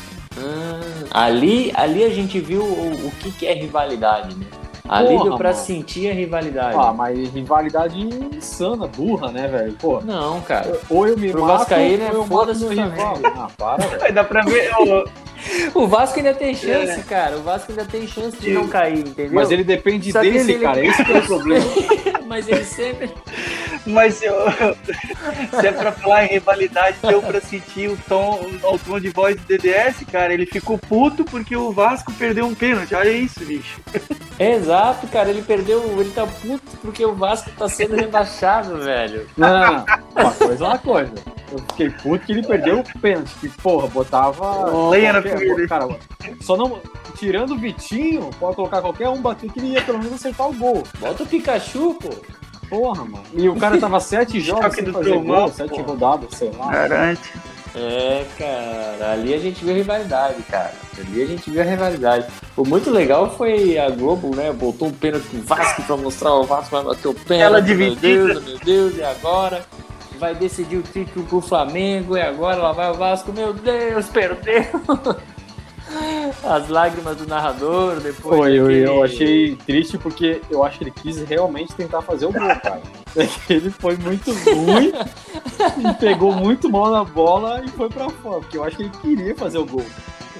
Ah, 1.10 1.24
ali, 1.24 1.72
ali 1.74 2.04
a 2.04 2.10
gente 2.10 2.38
viu 2.38 2.62
o, 2.62 3.06
o 3.08 3.10
que, 3.18 3.32
que 3.32 3.44
é 3.46 3.54
rivalidade, 3.54 4.36
né? 4.36 4.46
Ali 4.88 5.08
Porra, 5.08 5.24
deu 5.24 5.36
pra 5.36 5.50
mano. 5.50 5.62
sentir 5.64 6.08
a 6.10 6.14
rivalidade. 6.14 6.76
Ah, 6.78 6.92
mas 6.94 7.28
rivalidade 7.30 7.98
insana, 8.00 8.86
burra, 8.86 9.30
né, 9.32 9.46
velho? 9.48 9.72
Pô, 9.74 10.00
Não, 10.00 10.40
cara. 10.40 10.80
ou 10.88 11.06
eu 11.08 11.16
me 11.18 11.30
Pro 11.30 11.42
mato, 11.42 11.58
Vascaíno 11.58 12.04
é 12.04 12.06
ou 12.06 12.12
eu 12.14 12.20
mato 12.20 12.28
foda-se 12.28 12.60
meu 12.64 12.68
o 12.68 12.88
rival. 12.90 13.18
Ah, 13.36 13.48
para, 13.58 13.84
velho. 13.98 14.14
Dar 14.14 14.24
pra 14.24 14.42
ver. 14.42 14.70
O 15.74 15.86
Vasco 15.86 16.18
ainda 16.18 16.34
tem 16.34 16.50
É. 16.50 16.54
chance, 16.54 17.02
cara. 17.04 17.36
O 17.36 17.42
Vasco 17.42 17.70
ainda 17.72 17.84
tem 17.84 18.06
chance 18.06 18.36
de 18.38 18.50
não 18.50 18.66
cair, 18.68 18.98
entendeu? 19.00 19.32
Mas 19.32 19.50
ele 19.50 19.64
depende 19.64 20.10
Só 20.12 20.20
dele, 20.20 20.40
se 20.40 20.52
ele- 20.52 20.64
cara. 20.64 20.84
Esse 20.84 21.04
que 21.04 21.12
é 21.12 21.18
o 21.18 21.22
problema. 21.26 21.64
Mas 22.26 22.46
ele 22.48 22.64
sempre. 22.64 23.10
Mas 23.86 24.22
eu, 24.22 24.34
se 25.58 25.66
é 25.66 25.72
pra 25.72 25.92
falar 25.92 26.26
em 26.26 26.28
rivalidade, 26.28 26.98
deu 27.02 27.22
pra 27.22 27.40
sentir 27.40 27.88
o 27.88 27.96
tom, 28.06 28.38
o 28.70 28.78
tom 28.78 29.00
de 29.00 29.08
voz 29.08 29.34
do 29.36 29.42
DDS, 29.46 30.04
cara. 30.12 30.34
Ele 30.34 30.44
ficou 30.44 30.76
puto 30.76 31.24
porque 31.24 31.56
o 31.56 31.72
Vasco 31.72 32.12
perdeu 32.12 32.44
um 32.44 32.54
pênalti. 32.54 32.94
Olha 32.94 33.08
isso, 33.10 33.40
bicho. 33.46 33.80
Exato, 34.38 35.06
cara. 35.06 35.30
Ele 35.30 35.40
perdeu. 35.42 35.82
Ele 35.98 36.10
tá 36.10 36.26
puto 36.26 36.76
porque 36.82 37.04
o 37.04 37.14
Vasco 37.14 37.50
tá 37.56 37.66
sendo 37.68 37.96
rebaixado, 37.96 38.76
velho. 38.78 39.26
Não, 39.36 39.48
não, 39.48 39.72
não. 39.72 39.84
Uma 40.24 40.32
coisa 40.32 40.64
é 40.64 40.68
uma 40.68 40.78
coisa. 40.78 41.12
Eu 41.50 41.58
fiquei 41.58 41.90
puto 41.90 42.26
que 42.26 42.32
ele 42.32 42.46
perdeu 42.46 42.80
o 42.80 43.00
pênalti. 43.00 43.34
Que, 43.40 43.48
porra, 43.48 43.86
botava. 43.88 44.88
Lenha 44.90 45.12
na 45.14 45.22
fogueira. 45.22 45.68
Cara, 45.68 45.88
só 46.40 46.56
não. 46.56 46.78
Tirando 47.16 47.54
o 47.54 47.58
Vitinho, 47.58 48.30
pode 48.38 48.56
colocar 48.56 48.80
qualquer 48.80 49.08
um 49.08 49.20
bater 49.20 49.50
que 49.50 49.58
ele 49.58 49.68
ia 49.68 49.82
pelo 49.82 49.98
menos 49.98 50.14
acertar 50.14 50.48
o 50.48 50.54
gol. 50.54 50.82
Bota 51.00 51.22
o 51.22 51.26
Pikachu, 51.26 51.94
pô. 51.94 52.10
Porra, 52.68 53.04
mano. 53.04 53.24
E 53.34 53.48
o 53.48 53.56
cara 53.56 53.78
tava 53.78 53.98
sete 53.98 54.40
jogos 54.40 54.74
sem 54.74 54.84
do 54.84 54.92
fazer 54.92 55.18
gol, 55.18 55.48
sete 55.48 55.82
pô. 55.82 55.82
rodadas, 55.82 56.34
sei 56.34 56.50
lá. 56.56 56.70
Garante. 56.70 57.32
É, 57.74 58.24
cara, 58.38 59.12
ali 59.12 59.34
a 59.34 59.38
gente 59.38 59.64
viu 59.64 59.74
a 59.74 59.76
rivalidade, 59.76 60.42
cara. 60.44 60.72
Ali 60.98 61.22
a 61.22 61.26
gente 61.26 61.50
viu 61.50 61.60
a 61.60 61.64
rivalidade. 61.64 62.26
O 62.56 62.64
muito 62.64 62.90
legal 62.90 63.30
foi 63.36 63.78
a 63.78 63.88
Globo, 63.90 64.34
né? 64.34 64.52
Botou 64.52 64.88
um 64.88 64.92
pênalti 64.92 65.26
pro 65.26 65.42
Vasco 65.42 65.82
pra 65.82 65.96
mostrar 65.96 66.34
o 66.34 66.44
Vasco 66.44 66.70
vai 66.70 66.84
bater 66.84 67.08
o 67.08 67.14
pênalti. 67.14 67.42
Ela 67.42 67.60
Meu 67.60 67.66
dividida. 67.66 68.00
Deus, 68.00 68.44
meu 68.44 68.58
Deus, 68.58 68.96
e 68.96 69.02
agora? 69.02 69.64
Vai 70.18 70.34
decidir 70.34 70.76
o 70.76 70.82
título 70.82 71.24
pro 71.26 71.40
Flamengo, 71.40 72.16
e 72.16 72.20
agora 72.20 72.56
lá 72.56 72.72
vai 72.72 72.90
o 72.90 72.94
Vasco, 72.94 73.32
meu 73.32 73.52
Deus, 73.52 74.06
perdeu! 74.08 74.64
As 76.44 76.68
lágrimas 76.68 77.16
do 77.16 77.26
narrador 77.26 77.98
depois. 78.00 78.38
Foi, 78.38 78.52
eu, 78.54 78.70
eu 78.70 79.02
achei 79.02 79.56
triste 79.56 79.96
porque 79.96 80.40
eu 80.50 80.62
acho 80.62 80.78
que 80.78 80.84
ele 80.84 80.90
quis 80.90 81.18
realmente 81.22 81.74
tentar 81.74 82.02
fazer 82.02 82.26
o 82.26 82.32
gol, 82.32 82.48
cara. 82.48 82.82
É 83.16 83.26
que 83.46 83.52
ele 83.54 83.70
foi 83.70 83.96
muito 83.96 84.30
ruim 84.32 84.92
e 85.78 85.94
pegou 85.98 86.32
muito 86.32 86.70
mal 86.70 86.90
na 86.90 87.04
bola 87.04 87.62
e 87.64 87.68
foi 87.70 87.88
pra 87.88 88.08
fora, 88.10 88.40
porque 88.40 88.58
eu 88.58 88.64
acho 88.64 88.76
que 88.76 88.82
ele 88.82 88.92
queria 89.00 89.34
fazer 89.34 89.58
o 89.58 89.64
gol. 89.64 89.84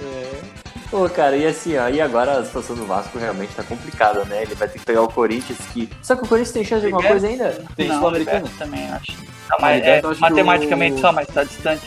É. 0.01 0.41
Pô, 0.89 1.07
cara, 1.07 1.35
e 1.37 1.45
assim, 1.45 1.77
ó, 1.77 1.87
e 1.87 2.01
agora 2.01 2.39
a 2.39 2.45
situação 2.45 2.75
do 2.75 2.85
Vasco 2.85 3.17
realmente 3.17 3.53
tá 3.55 3.63
complicada, 3.63 4.25
né? 4.25 4.41
Ele 4.41 4.55
vai 4.55 4.67
ter 4.67 4.79
que 4.79 4.85
pegar 4.85 5.03
o 5.03 5.07
Corinthians, 5.07 5.59
que. 5.71 5.87
Só 6.01 6.15
que 6.15 6.23
o 6.23 6.27
Corinthians 6.27 6.53
tem 6.53 6.63
chance 6.63 6.81
de 6.81 6.91
alguma 6.91 7.13
Liberta. 7.13 7.37
coisa 7.37 7.57
ainda? 7.57 7.65
Tem 7.75 7.87
Sul-Americana? 7.87 8.37
Liberta 8.39 8.65
também, 8.65 8.89
acho. 8.89 9.28
Tá, 9.49 9.57
mas, 9.59 9.83
é, 9.83 10.01
que 10.01 10.19
matematicamente 10.21 10.95
o- 10.95 10.99
só, 10.99 11.11
mas 11.11 11.27
tá 11.27 11.43
distante. 11.43 11.85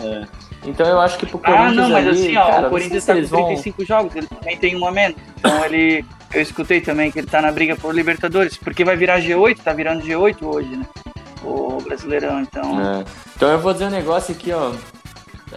Né? 0.00 0.28
Então 0.64 0.86
eu 0.86 1.00
acho 1.00 1.16
que 1.18 1.26
pro 1.26 1.38
Corinthians. 1.38 1.70
Ah, 1.70 1.72
não, 1.72 1.88
mas 1.90 2.06
ali, 2.06 2.20
assim, 2.26 2.36
ó, 2.36 2.46
cara, 2.46 2.66
o 2.66 2.70
Corinthians 2.70 3.04
tá 3.04 3.12
com 3.12 3.18
eles 3.18 3.30
vão- 3.30 3.44
35 3.46 3.84
jogos, 3.84 4.14
ele 4.16 4.26
também 4.26 4.56
tem 4.56 4.76
um 4.76 4.86
a 4.86 4.90
menos. 4.92 5.16
Então 5.38 5.64
ele. 5.64 6.04
Eu 6.34 6.40
escutei 6.40 6.80
também 6.80 7.10
que 7.10 7.18
ele 7.18 7.26
tá 7.26 7.42
na 7.42 7.52
briga 7.52 7.76
por 7.76 7.94
Libertadores, 7.94 8.56
porque 8.56 8.84
vai 8.84 8.96
virar 8.96 9.20
G8, 9.20 9.58
tá 9.62 9.72
virando 9.72 10.02
G8 10.04 10.42
hoje, 10.42 10.68
né? 10.76 10.86
O 11.44 11.78
Brasileirão, 11.82 12.40
então. 12.40 12.80
É. 13.00 13.04
Então 13.36 13.50
eu 13.50 13.58
vou 13.58 13.72
dizer 13.72 13.86
um 13.86 13.90
negócio 13.90 14.34
aqui, 14.34 14.50
ó. 14.52 14.72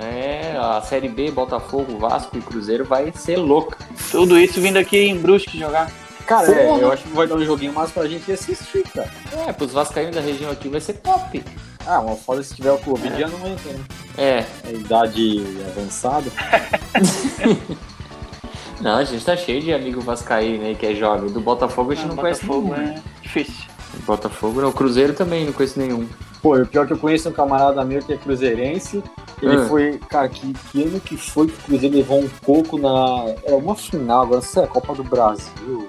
É, 0.02 0.58
a 0.60 0.82
Série 0.82 1.08
B, 1.08 1.32
Botafogo, 1.32 1.98
Vasco 1.98 2.38
e 2.38 2.42
Cruzeiro 2.42 2.84
vai 2.84 3.14
ser 3.16 3.38
louca. 3.38 3.78
Tudo 4.12 4.38
isso 4.38 4.60
vindo 4.60 4.76
aqui 4.78 4.98
em 4.98 5.18
Brusque 5.18 5.58
jogar. 5.58 5.90
Cara, 6.26 6.52
é, 6.52 6.82
eu 6.82 6.92
acho 6.92 7.04
que 7.04 7.10
vai 7.10 7.28
dar 7.28 7.36
um 7.36 7.46
joguinho 7.46 7.74
mais 7.74 7.92
pra 7.92 8.08
gente 8.08 8.32
assistir, 8.32 8.84
cara. 8.94 9.10
É, 9.48 9.54
pros 9.54 9.72
Vascaínos 9.72 10.16
da 10.16 10.22
região 10.22 10.52
aqui 10.52 10.68
vai 10.68 10.82
ser 10.82 10.94
top. 10.94 11.44
Ah, 11.86 12.00
uma 12.00 12.16
foda 12.16 12.42
se 12.42 12.56
tiver 12.56 12.72
o 12.72 12.80
Covid 12.80 13.16
já 13.20 13.28
não 13.28 13.46
entra, 13.48 13.72
né? 13.74 13.80
É. 14.18 14.46
É 14.68 14.72
idade 14.74 15.44
avançada. 15.70 16.32
Não, 18.82 18.98
a 18.98 19.04
gente 19.04 19.24
tá 19.24 19.38
cheio 19.38 19.62
de 19.62 19.74
amigo 19.74 20.02
Vascaíno 20.02 20.66
aí 20.66 20.76
que 20.76 20.86
é 20.86 20.94
jovem. 20.94 21.30
Do 21.32 21.40
Botafogo 21.40 21.92
a 21.92 21.96
gente 21.96 22.08
não 22.08 22.16
conhece 22.16 22.42
Ah, 22.44 22.48
Botafogo 22.48 22.76
nenhum. 22.76 22.90
é 22.92 23.02
difícil. 23.22 23.64
Botafogo 24.06 24.62
não, 24.62 24.72
Cruzeiro 24.72 25.14
também, 25.14 25.46
não 25.46 25.54
conheço 25.54 25.80
nenhum. 25.80 26.08
Pô, 26.42 26.58
o 26.58 26.66
pior 26.68 26.84
é 26.84 26.88
que 26.88 26.94
eu 26.94 26.98
conheço 26.98 27.30
um 27.30 27.32
camarada 27.32 27.84
meu 27.86 28.02
que 28.04 28.12
é 28.14 28.18
cruzeirense. 28.18 29.02
Ele 29.42 29.56
Ah. 29.56 29.66
foi, 29.70 29.98
cara, 30.10 30.28
que, 30.28 30.54
que 30.72 30.84
ano 30.84 31.00
que 31.00 31.16
foi 31.16 31.48
que 31.48 31.54
o 31.54 31.64
Cruzeiro 31.64 31.96
levou 31.96 32.20
um 32.20 32.30
coco 32.46 32.78
na. 32.78 33.34
Era 33.46 33.56
uma 33.56 33.76
final, 33.76 34.24
agora 34.24 34.42
não 34.42 34.42
sei, 34.48 34.64
a 34.64 34.68
Copa 34.68 34.94
do 34.94 35.04
Brasil. 35.04 35.88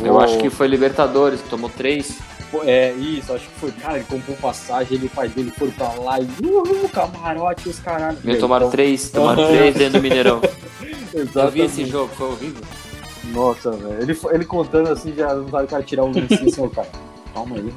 Eu 0.00 0.20
acho 0.20 0.38
que 0.38 0.48
foi 0.48 0.66
Libertadores, 0.68 1.40
tomou 1.50 1.68
três. 1.70 2.18
É, 2.64 2.92
isso, 2.92 3.32
acho 3.32 3.48
que 3.48 3.60
foi. 3.60 3.72
Cara, 3.72 3.96
ele 3.96 4.04
comprou 4.04 4.36
passagem, 4.36 4.98
ele 4.98 5.08
pai 5.08 5.28
dele 5.28 5.50
foram 5.50 5.72
pra 5.72 5.92
lá 5.94 6.20
e. 6.20 6.28
Uhul, 6.44 6.88
camarote, 6.90 7.68
os 7.68 7.78
caralho. 7.78 8.18
Me 8.22 8.36
tomaram 8.36 8.66
Então, 8.66 8.70
três, 8.70 9.10
tomaram 9.10 9.46
três 9.48 9.74
dentro 9.74 9.98
do 9.98 10.02
Mineirão. 10.02 10.40
Eu 11.14 11.22
Exatamente. 11.22 11.52
vi 11.52 11.60
esse 11.60 11.84
jogo, 11.84 12.10
foi 12.14 12.26
horrível. 12.28 12.62
Nossa, 13.32 13.70
velho. 13.70 14.02
Ele, 14.02 14.18
ele 14.30 14.44
contando 14.44 14.88
assim, 14.88 15.14
já 15.14 15.34
não 15.34 15.44
o 15.44 15.66
cara 15.66 15.82
tirar 15.82 16.04
o 16.04 16.10
lencinho 16.10 16.48
assim, 16.48 16.68
cara. 16.68 16.88
Calma 17.34 17.56
aí. 17.56 17.72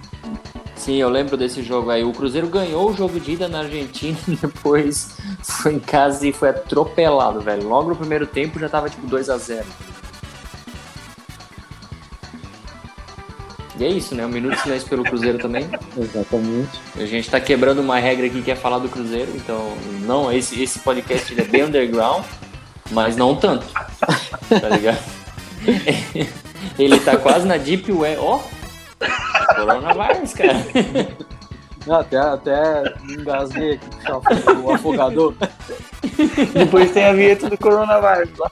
Sim, 0.76 0.96
eu 0.98 1.10
lembro 1.10 1.38
desse 1.38 1.64
jogo 1.64 1.90
aí. 1.90 2.04
O 2.04 2.12
Cruzeiro 2.12 2.48
ganhou 2.48 2.90
o 2.90 2.94
jogo 2.94 3.20
de 3.20 3.34
ida 3.34 3.48
na 3.48 3.60
Argentina 3.60 4.18
e 4.28 4.36
depois 4.36 5.16
foi 5.44 5.74
em 5.74 5.80
casa 5.80 6.28
e 6.28 6.34
foi 6.34 6.50
atropelado, 6.50 7.42
velho. 7.42 7.68
Logo 7.68 7.90
no 7.90 7.96
primeiro 7.96 8.28
tempo 8.28 8.60
já 8.60 8.70
tava 8.70 8.90
tipo 8.90 9.08
2 9.08 9.30
a 9.30 9.38
0 9.38 9.66
E 13.78 13.84
é 13.84 13.90
isso, 13.90 14.16
né? 14.16 14.26
Um 14.26 14.30
minuto 14.30 14.56
de 14.56 14.62
silêncio 14.62 14.88
pelo 14.88 15.04
Cruzeiro 15.04 15.38
também. 15.38 15.68
Exatamente. 15.98 16.80
A 16.96 17.06
gente 17.06 17.30
tá 17.30 17.40
quebrando 17.40 17.80
uma 17.80 18.00
regra 18.00 18.26
aqui 18.26 18.42
que 18.42 18.52
é 18.52 18.56
falar 18.56 18.80
do 18.80 18.88
Cruzeiro, 18.88 19.32
então 19.36 19.74
não, 20.02 20.32
esse, 20.32 20.62
esse 20.62 20.80
podcast 20.80 21.34
ele 21.34 21.42
é 21.42 21.46
bem 21.46 21.64
underground, 21.64 22.24
mas 22.92 23.16
não 23.16 23.36
tanto. 23.36 23.66
Tá 24.48 24.70
ligado? 24.70 25.04
Ele 26.78 27.00
tá 27.00 27.18
quase 27.18 27.48
na 27.48 27.58
Deep 27.58 27.92
Web. 27.92 28.18
Ó! 28.22 28.40
Coronavírus, 29.56 30.34
cara. 30.34 30.58
Não, 31.88 31.96
até, 31.96 32.18
até 32.18 32.84
engasguei 33.10 33.74
aqui 33.74 34.12
o 34.64 34.72
afogador. 34.72 35.34
Depois 36.54 36.92
tem 36.92 37.06
a 37.06 37.14
vinheta 37.14 37.50
do 37.50 37.58
coronavírus 37.58 38.38
lá. 38.38 38.52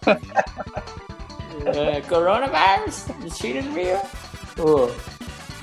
É, 1.75 2.01
coronavírus, 2.01 3.05
the 3.21 3.29
shit 3.29 3.59
is 3.59 3.73
real. 3.75 4.03
Ô, 4.59 4.89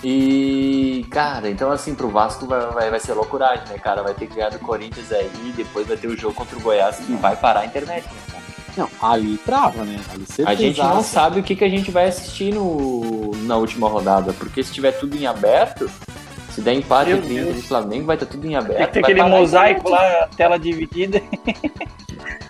E, 0.03 1.07
cara, 1.11 1.51
então 1.51 1.71
assim, 1.71 1.95
pro 1.95 2.09
Vasco 2.09 2.47
vai, 2.47 2.67
vai, 2.69 2.91
vai 2.91 3.01
ser 3.01 3.13
loucuragem, 3.13 3.67
né, 3.69 3.79
cara? 3.79 4.03
Vai 4.03 4.15
ter 4.15 4.27
que 4.27 4.35
ganhar 4.35 4.51
do 4.51 4.59
Corinthians 4.59 5.13
aí, 5.13 5.31
depois 5.55 5.87
vai 5.87 5.97
ter 5.97 6.09
o 6.09 6.17
jogo 6.17 6.35
contra 6.35 6.57
o 6.57 6.61
Goiás 6.61 6.97
que 6.97 7.13
vai 7.15 7.37
parar 7.37 7.61
a 7.61 7.67
internet, 7.67 8.05
né, 8.07 8.21
cara? 8.31 8.41
Não, 8.77 8.89
ali 9.03 9.37
trava, 9.39 9.85
né? 9.85 10.01
Ali 10.13 10.25
A 10.47 10.55
gente 10.55 10.79
não 10.79 11.03
sabe 11.03 11.41
o 11.41 11.43
que, 11.43 11.55
que 11.55 11.65
a 11.65 11.69
gente 11.69 11.91
vai 11.91 12.07
assistir 12.09 12.55
no, 12.55 13.33
na 13.43 13.57
última 13.57 13.89
rodada, 13.89 14.33
porque 14.33 14.63
se 14.63 14.73
tiver 14.73 14.93
tudo 14.93 15.17
em 15.17 15.27
aberto, 15.27 15.91
se 16.51 16.61
der 16.61 16.75
empate 16.75 17.11
entre 17.13 17.35
Inter 17.39 17.57
e 17.57 17.63
Flamengo, 17.63 18.07
vai 18.07 18.17
estar 18.17 18.27
tudo 18.27 18.47
em 18.47 18.57
aberto. 18.57 18.77
Tem 18.79 18.87
que 18.87 18.93
ter 18.93 19.01
aquele 19.01 19.21
a 19.21 19.29
mosaico 19.29 19.89
lá, 19.89 20.29
tela 20.37 20.59
dividida. 20.59 21.23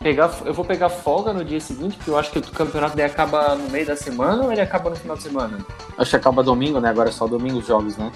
Pegar, 0.03 0.31
eu 0.47 0.55
vou 0.55 0.65
pegar 0.65 0.89
folga 0.89 1.33
no 1.33 1.45
dia 1.45 1.61
seguinte, 1.61 1.97
porque 1.97 2.11
eu 2.11 2.19
acho 2.19 2.31
que 2.31 2.39
o 2.39 2.43
campeonato 2.43 2.97
daí 2.97 3.05
acaba 3.05 3.55
no 3.55 3.69
meio 3.69 3.85
da 3.87 3.95
semana 3.97 4.45
ou 4.45 4.51
ele 4.53 4.61
acaba 4.61 4.89
no 4.89 4.97
final 4.97 5.17
de 5.17 5.23
semana? 5.23 5.59
Acho 5.99 6.11
que 6.11 6.17
acaba 6.17 6.43
domingo, 6.43 6.81
né? 6.81 6.89
Agora 6.89 7.11
é 7.11 7.13
só 7.13 7.27
domingo 7.27 7.59
os 7.59 7.67
jogos, 7.67 7.97
né? 7.99 8.11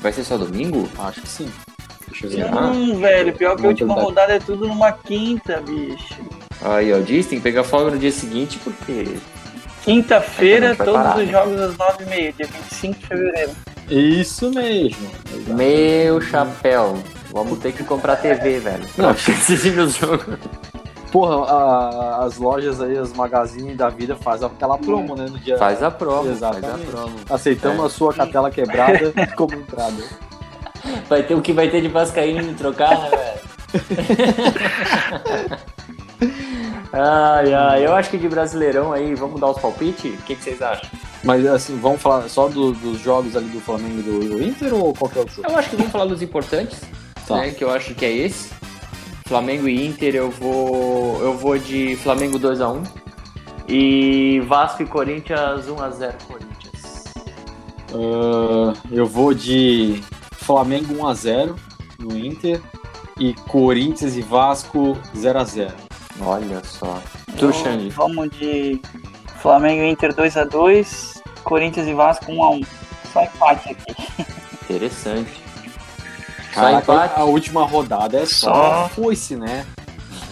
Vai 0.00 0.12
ser 0.12 0.24
só 0.24 0.38
domingo? 0.38 0.88
Acho 0.98 1.20
que 1.20 1.28
sim. 1.28 1.52
Deixa 2.08 2.26
eu 2.26 2.30
ver. 2.30 2.46
Ah. 2.54 2.66
Hum, 2.68 2.98
velho, 2.98 3.32
pior 3.34 3.54
que 3.56 3.60
a 3.60 3.62
Não, 3.64 3.68
última 3.70 3.88
verdade. 3.94 4.06
rodada 4.06 4.32
é 4.34 4.38
tudo 4.38 4.66
numa 4.66 4.92
quinta, 4.92 5.60
bicho. 5.60 6.14
Aí, 6.62 6.92
ó, 6.92 6.98
diz, 7.00 7.26
tem 7.26 7.38
que 7.38 7.42
pegar 7.42 7.64
folga 7.64 7.90
no 7.90 7.98
dia 7.98 8.12
seguinte, 8.12 8.58
porque 8.64 9.18
Quinta-feira, 9.82 10.74
todos 10.74 10.94
parar, 10.94 11.18
os 11.18 11.26
né? 11.26 11.30
jogos 11.32 11.60
às 11.60 11.76
9h30, 11.76 12.34
dia 12.36 12.46
25 12.46 12.98
de 12.98 13.06
fevereiro. 13.06 13.50
Isso 13.88 14.50
mesmo. 14.50 15.10
Meu 15.48 16.20
chapéu. 16.20 16.98
Vamos 17.32 17.58
ter 17.58 17.72
que 17.72 17.82
comprar 17.84 18.16
TV, 18.16 18.58
velho. 18.60 18.84
Não. 18.96 19.10
assistir 19.10 19.78
os 19.78 19.96
jogos. 19.96 20.38
Porra, 21.10 21.44
a- 21.52 22.24
as 22.24 22.38
lojas 22.38 22.80
aí, 22.80 22.96
as 22.96 23.12
magazines 23.12 23.76
da 23.76 23.88
vida 23.88 24.16
fazem 24.16 24.46
aquela 24.48 24.78
promo, 24.78 25.14
né? 25.14 25.26
No 25.30 25.38
dia. 25.38 25.56
Faz 25.58 25.82
a 25.82 25.90
promo, 25.90 26.30
Exatamente. 26.30 26.66
faz 26.70 26.82
a 26.88 26.90
promo. 26.90 27.16
Aceitamos 27.30 27.82
É. 27.82 27.86
a 27.86 27.88
sua 27.90 28.12
catela 28.14 28.50
quebrada 28.50 29.12
como 29.36 29.54
entrada. 29.54 30.02
Vai 31.08 31.22
ter 31.22 31.34
o 31.34 31.40
que 31.42 31.52
vai 31.52 31.68
ter 31.70 31.80
de 31.82 31.88
Vascaíno 31.88 32.42
me 32.42 32.54
trocar, 32.54 32.98
né, 32.98 33.10
velho? 33.10 33.54
ai, 36.92 37.52
ai, 37.54 37.86
eu 37.86 37.94
acho 37.94 38.10
que 38.10 38.18
de 38.18 38.28
Brasileirão 38.28 38.92
aí, 38.92 39.14
vamos 39.14 39.40
dar 39.40 39.48
os 39.50 39.58
palpites? 39.58 40.14
O 40.14 40.22
que, 40.22 40.34
que 40.36 40.42
vocês 40.42 40.60
acham? 40.62 40.88
Mas 41.24 41.46
assim, 41.46 41.78
vamos 41.78 42.02
falar 42.02 42.28
só 42.28 42.48
do- 42.48 42.72
dos 42.72 43.00
jogos 43.00 43.34
ali 43.36 43.46
do 43.48 43.60
Flamengo 43.60 44.00
e 44.00 44.02
do, 44.02 44.20
do 44.36 44.42
Inter 44.42 44.74
ou 44.74 44.92
qualquer 44.94 45.20
outro 45.20 45.34
jogo? 45.36 45.48
Eu 45.50 45.56
acho 45.56 45.70
que 45.70 45.76
vamos 45.76 45.90
falar 45.92 46.04
dos 46.04 46.20
importantes, 46.22 46.80
Tá. 47.26 47.36
né, 47.38 47.50
que 47.50 47.64
eu 47.64 47.70
acho 47.70 47.94
que 47.94 48.04
é 48.04 48.12
esse. 48.12 48.50
Flamengo 49.26 49.66
e 49.66 49.86
Inter, 49.86 50.14
eu 50.14 50.30
vou 50.30 51.18
eu 51.22 51.34
vou 51.36 51.56
de 51.58 51.96
Flamengo 51.96 52.38
2 52.38 52.60
a 52.60 52.68
1 52.70 52.82
e 53.66 54.40
Vasco 54.46 54.82
e 54.82 54.86
Corinthians 54.86 55.66
1 55.66 55.82
a 55.82 55.90
0 55.90 56.14
Corinthians. 56.28 57.04
Ah, 57.94 58.72
eu 58.92 59.06
vou 59.06 59.32
de 59.32 60.02
Flamengo 60.32 60.94
1x0 60.94 61.54
no 61.98 62.14
Inter 62.18 62.60
e 63.18 63.32
Corinthians 63.48 64.14
e 64.16 64.20
Vasco 64.20 64.98
0x0. 65.16 65.72
Olha 66.20 66.60
só. 66.64 67.00
Tu, 67.38 67.50
Xande? 67.52 67.88
Vamos 67.90 68.28
de 68.30 68.78
Flamengo 69.40 69.82
e 69.84 69.90
Inter 69.90 70.14
2x2, 70.14 71.13
Corinthians 71.44 71.86
e 71.86 71.94
Vasco 71.94 72.32
1x1. 72.32 72.66
Só 73.12 73.22
empate 73.22 73.70
aqui. 73.70 74.26
Interessante. 74.62 75.40
Só 76.52 76.60
Caraca, 76.60 76.92
empate. 76.92 77.20
a 77.20 77.24
última 77.24 77.64
rodada 77.64 78.18
é 78.18 78.26
só, 78.26 78.52
Só. 78.54 78.88
foice, 78.88 79.36
né? 79.36 79.64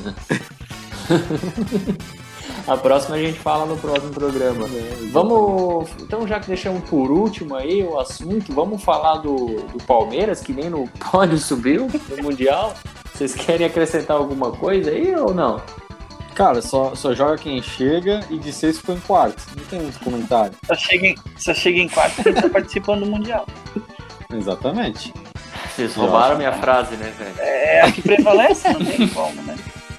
A 2.66 2.76
próxima 2.76 3.16
a 3.16 3.18
gente 3.18 3.38
fala 3.40 3.66
no 3.66 3.76
próximo 3.76 4.12
programa. 4.12 4.66
Vamos, 5.10 5.88
então 6.00 6.26
já 6.26 6.38
que 6.38 6.46
deixamos 6.46 6.88
por 6.88 7.10
último 7.10 7.56
aí 7.56 7.82
o 7.82 7.98
assunto, 7.98 8.52
vamos 8.52 8.82
falar 8.82 9.16
do, 9.16 9.62
do 9.72 9.82
Palmeiras, 9.84 10.40
que 10.40 10.52
nem 10.52 10.70
no 10.70 10.86
pódio 11.10 11.38
subiu 11.38 11.88
no 12.08 12.22
Mundial. 12.22 12.74
Vocês 13.12 13.34
querem 13.34 13.66
acrescentar 13.66 14.16
alguma 14.16 14.52
coisa 14.52 14.90
aí 14.90 15.14
ou 15.14 15.34
não? 15.34 15.60
Cara, 16.34 16.62
só, 16.62 16.94
só 16.94 17.14
joga 17.14 17.36
quem 17.36 17.62
chega 17.62 18.20
e 18.30 18.38
de 18.38 18.52
sexto 18.52 18.80
ficou 18.80 18.94
em 18.94 19.00
quarto. 19.00 19.42
Não 19.56 19.64
tem 19.66 19.80
muito 19.80 20.00
comentário. 20.00 20.54
Só 20.66 20.74
chega 20.74 21.06
em, 21.08 21.14
só 21.36 21.54
chega 21.54 21.78
em 21.78 21.88
quarto 21.88 22.22
quem 22.22 22.32
tá 22.32 22.48
participando 22.48 23.00
do 23.00 23.10
Mundial. 23.10 23.46
Exatamente. 24.32 25.12
Vocês 25.74 25.94
roubaram 25.94 26.28
acho. 26.28 26.38
minha 26.38 26.52
frase, 26.52 26.96
né, 26.96 27.12
velho? 27.18 27.34
É 27.38 27.80
a 27.82 27.92
que 27.92 28.02
prevalece, 28.02 28.72
não 28.72 28.84
tem 28.84 29.08
como, 29.08 29.42
né? 29.42 29.56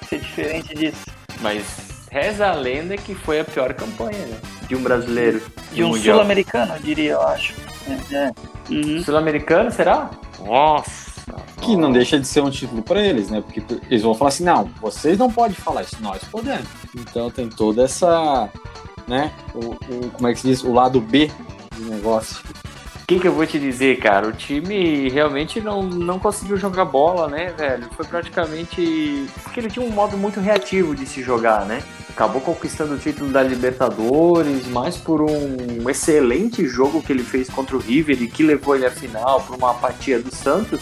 Ser 0.08 0.20
diferente 0.20 0.74
disso. 0.74 1.06
Mas 1.40 2.06
reza 2.10 2.48
a 2.48 2.54
lenda 2.54 2.96
que 2.96 3.14
foi 3.14 3.40
a 3.40 3.44
pior 3.44 3.72
campanha, 3.74 4.26
né? 4.26 4.38
De 4.68 4.76
um 4.76 4.82
brasileiro. 4.82 5.42
De 5.72 5.82
um 5.84 5.94
sul-americano, 5.94 6.74
eu 6.74 6.80
diria, 6.80 7.12
eu 7.12 7.22
acho. 7.22 7.54
É, 7.88 8.14
é. 8.14 8.32
Uhum. 8.70 9.02
Sul-americano, 9.02 9.70
será? 9.70 10.10
Nossa! 10.44 11.13
Que 11.60 11.76
não 11.76 11.90
deixa 11.92 12.18
de 12.18 12.26
ser 12.26 12.42
um 12.42 12.50
título 12.50 12.82
pra 12.82 13.00
eles, 13.02 13.30
né? 13.30 13.40
Porque 13.40 13.62
eles 13.90 14.02
vão 14.02 14.14
falar 14.14 14.28
assim, 14.28 14.44
não, 14.44 14.70
vocês 14.80 15.16
não 15.18 15.30
podem 15.30 15.54
falar 15.56 15.82
isso, 15.82 15.96
nós 16.00 16.22
podemos. 16.24 16.66
Então 16.94 17.30
tem 17.30 17.48
toda 17.48 17.84
essa, 17.84 18.48
né? 19.08 19.32
O, 19.54 19.70
o- 19.70 20.10
como 20.12 20.28
é 20.28 20.32
que 20.34 20.40
se 20.40 20.48
diz? 20.48 20.62
O 20.62 20.72
lado 20.72 21.00
B 21.00 21.30
do 21.76 21.84
negócio. 21.90 22.36
O 23.02 23.06
que, 23.06 23.18
que 23.20 23.28
eu 23.28 23.34
vou 23.34 23.46
te 23.46 23.58
dizer, 23.58 23.98
cara? 23.98 24.26
O 24.28 24.32
time 24.32 25.10
realmente 25.10 25.60
não, 25.60 25.82
não 25.82 26.18
conseguiu 26.18 26.56
jogar 26.56 26.86
bola, 26.86 27.28
né, 27.28 27.52
velho? 27.56 27.86
Foi 27.94 28.06
praticamente. 28.06 29.26
Porque 29.42 29.60
ele 29.60 29.68
tinha 29.70 29.84
um 29.84 29.90
modo 29.90 30.16
muito 30.16 30.40
reativo 30.40 30.94
de 30.94 31.04
se 31.04 31.22
jogar, 31.22 31.66
né? 31.66 31.82
Acabou 32.08 32.40
conquistando 32.40 32.94
o 32.94 32.98
título 32.98 33.30
da 33.30 33.42
Libertadores, 33.42 34.66
mais 34.68 34.96
por 34.96 35.20
um 35.20 35.88
excelente 35.90 36.66
jogo 36.66 37.02
que 37.02 37.12
ele 37.12 37.22
fez 37.24 37.50
contra 37.50 37.76
o 37.76 37.78
River 37.80 38.22
e 38.22 38.26
que 38.26 38.42
levou 38.42 38.74
ele 38.74 38.86
à 38.86 38.90
final, 38.90 39.40
por 39.42 39.56
uma 39.56 39.72
apatia 39.72 40.18
do 40.18 40.34
Santos, 40.34 40.80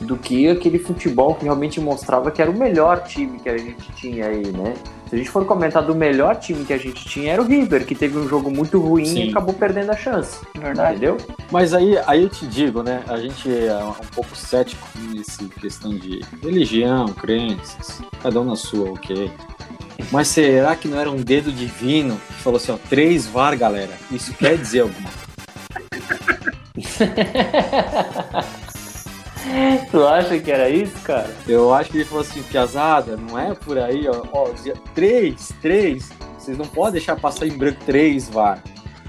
do 0.00 0.16
que 0.16 0.48
aquele 0.48 0.78
futebol 0.78 1.34
que 1.34 1.44
realmente 1.44 1.80
mostrava 1.80 2.30
que 2.30 2.42
era 2.42 2.50
o 2.50 2.58
melhor 2.58 3.04
time 3.04 3.38
que 3.38 3.48
a 3.48 3.56
gente 3.56 3.92
tinha 3.92 4.26
aí, 4.26 4.46
né? 4.52 4.74
Se 5.08 5.14
a 5.14 5.18
gente 5.18 5.30
for 5.30 5.44
comentar 5.44 5.84
do 5.84 5.94
melhor 5.94 6.36
time 6.36 6.64
que 6.64 6.72
a 6.72 6.78
gente 6.78 7.04
tinha, 7.04 7.32
era 7.32 7.40
o 7.40 7.46
River, 7.46 7.86
que 7.86 7.94
teve 7.94 8.18
um 8.18 8.28
jogo 8.28 8.50
muito 8.50 8.80
ruim 8.80 9.04
Sim. 9.04 9.26
e 9.26 9.30
acabou 9.30 9.54
perdendo 9.54 9.92
a 9.92 9.96
chance, 9.96 10.44
Verdade. 10.58 10.96
entendeu? 10.96 11.16
Mas 11.50 11.72
aí, 11.72 11.96
aí 12.06 12.24
eu 12.24 12.28
te 12.28 12.44
digo, 12.46 12.82
né? 12.82 13.02
A 13.06 13.16
gente 13.16 13.48
é 13.48 13.76
um 13.84 14.06
pouco 14.14 14.36
cético 14.36 14.86
nesse 15.14 15.44
questão 15.44 15.96
de 15.96 16.20
religião, 16.42 17.06
crenças, 17.06 18.02
cada 18.20 18.40
um 18.40 18.44
na 18.44 18.56
sua, 18.56 18.90
ok. 18.90 19.30
Mas 20.10 20.28
será 20.28 20.74
que 20.74 20.88
não 20.88 20.98
era 20.98 21.10
um 21.10 21.16
dedo 21.16 21.52
divino 21.52 22.20
que 22.26 22.42
falou 22.42 22.56
assim, 22.56 22.72
ó, 22.72 22.78
três 22.88 23.26
VAR, 23.26 23.56
galera? 23.56 23.92
Isso 24.10 24.34
quer 24.34 24.56
dizer 24.58 24.80
alguma 24.80 25.08
coisa? 25.08 25.26
Tu 29.90 30.06
acha 30.06 30.38
que 30.38 30.50
era 30.50 30.68
isso, 30.68 30.98
cara? 31.02 31.30
Eu 31.46 31.72
acho 31.72 31.90
que 31.90 31.98
ele 31.98 32.04
falou 32.04 32.22
assim, 32.22 32.42
piazada, 32.42 33.16
não 33.16 33.38
é 33.38 33.54
por 33.54 33.78
aí, 33.78 34.06
ó. 34.08 34.22
ó 34.32 34.48
três, 34.94 35.52
três. 35.62 36.10
Vocês 36.38 36.58
não 36.58 36.66
podem 36.66 36.92
deixar 36.92 37.16
passar 37.16 37.46
em 37.46 37.56
branco 37.56 37.78
três 37.86 38.28
VAR. 38.28 38.62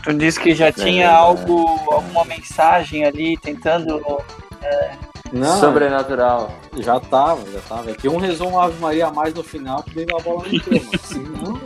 Tu 0.03 0.13
disse 0.13 0.39
que 0.39 0.53
já 0.55 0.71
tinha 0.71 1.05
É. 1.05 1.13
algo, 1.13 1.67
alguma 1.91 2.23
mensagem 2.25 3.03
ali 3.05 3.37
tentando. 3.37 4.01
Não, 5.33 5.59
Sobrenatural. 5.59 6.51
já 6.77 6.99
tava, 7.01 7.41
já 7.51 7.59
tava. 7.67 7.91
É 7.91 7.93
que 7.93 8.07
um 8.07 8.15
rezou 8.17 8.47
uma 8.47 8.63
Ave 8.65 8.79
Maria 8.79 9.07
a 9.07 9.11
mais 9.11 9.33
no 9.33 9.43
final, 9.43 9.83
que 9.83 9.93
daí 9.93 10.05
a 10.17 10.23
bola 10.23 10.43
não 10.47 10.53
entrou, 10.53 10.81
assim, 10.93 11.19
não. 11.23 11.59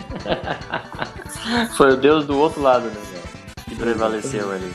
Foi 1.77 1.91
o 1.93 1.97
Deus 1.97 2.25
do 2.25 2.39
outro 2.39 2.59
lado, 2.61 2.85
né, 2.85 2.91
velho? 3.11 3.23
Que 3.69 3.75
prevaleceu 3.75 4.51
ali. 4.51 4.73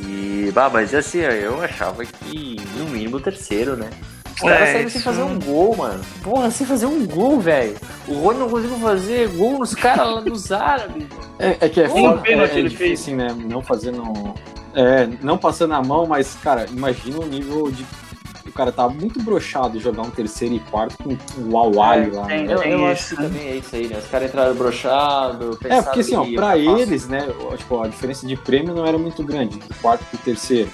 E, 0.00 0.50
bah, 0.52 0.68
mas 0.70 0.94
assim, 0.94 1.18
eu 1.20 1.60
achava 1.62 2.04
que 2.04 2.56
no 2.76 2.86
mínimo 2.86 3.16
o 3.16 3.20
terceiro, 3.20 3.76
né? 3.76 3.88
Os 4.34 4.40
caras 4.42 4.68
É, 4.68 4.72
saíram 4.72 4.90
sem 4.90 5.00
fazer 5.00 5.22
um 5.22 5.38
gol, 5.38 5.76
mano. 5.76 6.04
Porra, 6.22 6.50
sem 6.50 6.66
fazer 6.66 6.84
um 6.86 7.06
gol, 7.06 7.40
velho. 7.40 7.74
O 8.06 8.14
Rony 8.18 8.38
não 8.40 8.50
conseguiu 8.50 8.78
fazer 8.78 9.28
gol 9.30 9.58
nos 9.58 9.74
caras 9.74 10.06
lá 10.14 10.20
dos 10.20 10.52
árabes. 10.52 11.06
É, 11.38 11.56
é 11.58 11.68
que 11.70 11.80
é 11.80 11.88
Um 11.88 11.90
foda, 12.16 12.22
é, 12.28 12.32
é 12.32 12.58
ele 12.58 12.68
difícil, 12.68 13.16
fez. 13.16 13.16
né? 13.16 13.34
Não 13.48 13.62
fazer 13.62 13.92
no. 13.92 14.34
É, 14.74 15.08
não 15.22 15.38
passando 15.38 15.72
a 15.72 15.82
mão, 15.82 16.04
mas, 16.06 16.34
cara, 16.42 16.66
imagina 16.70 17.18
o 17.20 17.24
nível 17.26 17.70
de. 17.70 17.86
O 18.46 18.52
cara 18.52 18.70
tá 18.72 18.88
muito 18.88 19.20
brochado 19.22 19.78
jogar 19.80 20.02
um 20.02 20.10
terceiro 20.10 20.54
e 20.54 20.60
quarto 20.60 20.96
com 21.02 21.16
o 21.50 21.58
Awali 21.58 22.10
lá. 22.10 22.26
tem- 22.26 22.46
né? 22.46 22.54
Eu, 22.54 22.62
eu 22.62 22.86
acho 22.86 23.02
isso, 23.02 23.16
que 23.16 23.22
também 23.22 23.48
é 23.48 23.56
isso 23.56 23.76
aí, 23.76 23.88
né? 23.88 23.98
Os 23.98 24.06
caras 24.08 24.28
entraram 24.28 24.54
broxado, 24.54 25.58
É, 25.64 25.82
porque 25.82 26.00
assim, 26.00 26.14
ó, 26.16 26.24
pra 26.34 26.56
ficar 26.56 26.78
eles, 26.78 27.08
né, 27.08 27.26
tipo, 27.56 27.80
a 27.82 27.88
diferença 27.88 28.26
de 28.26 28.36
prêmio 28.36 28.74
não 28.74 28.86
era 28.86 28.96
muito 28.98 29.22
grande, 29.22 29.58
do 29.58 29.74
quarto 29.80 30.04
pro 30.06 30.18
terceiro. 30.18 30.70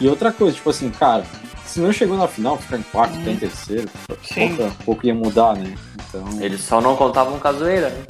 E 0.00 0.08
outra 0.08 0.32
coisa, 0.32 0.56
tipo 0.56 0.68
assim, 0.70 0.90
cara, 0.90 1.24
se 1.64 1.80
não 1.80 1.92
chegou 1.92 2.16
na 2.16 2.26
final, 2.28 2.56
ficar 2.58 2.78
em 2.78 2.82
quarto, 2.82 3.16
ficar 3.18 3.30
em 3.30 3.36
terceiro, 3.36 3.88
Sim. 4.22 4.56
pouco, 4.56 4.74
pouco 4.84 5.06
ia 5.06 5.14
mudar, 5.14 5.54
né? 5.56 5.74
Então. 6.08 6.42
Eles 6.42 6.60
só 6.62 6.80
não 6.80 6.96
contavam 6.96 7.38
com 7.38 7.48
a 7.48 7.52
zoeira, 7.52 7.88
né? 7.90 8.02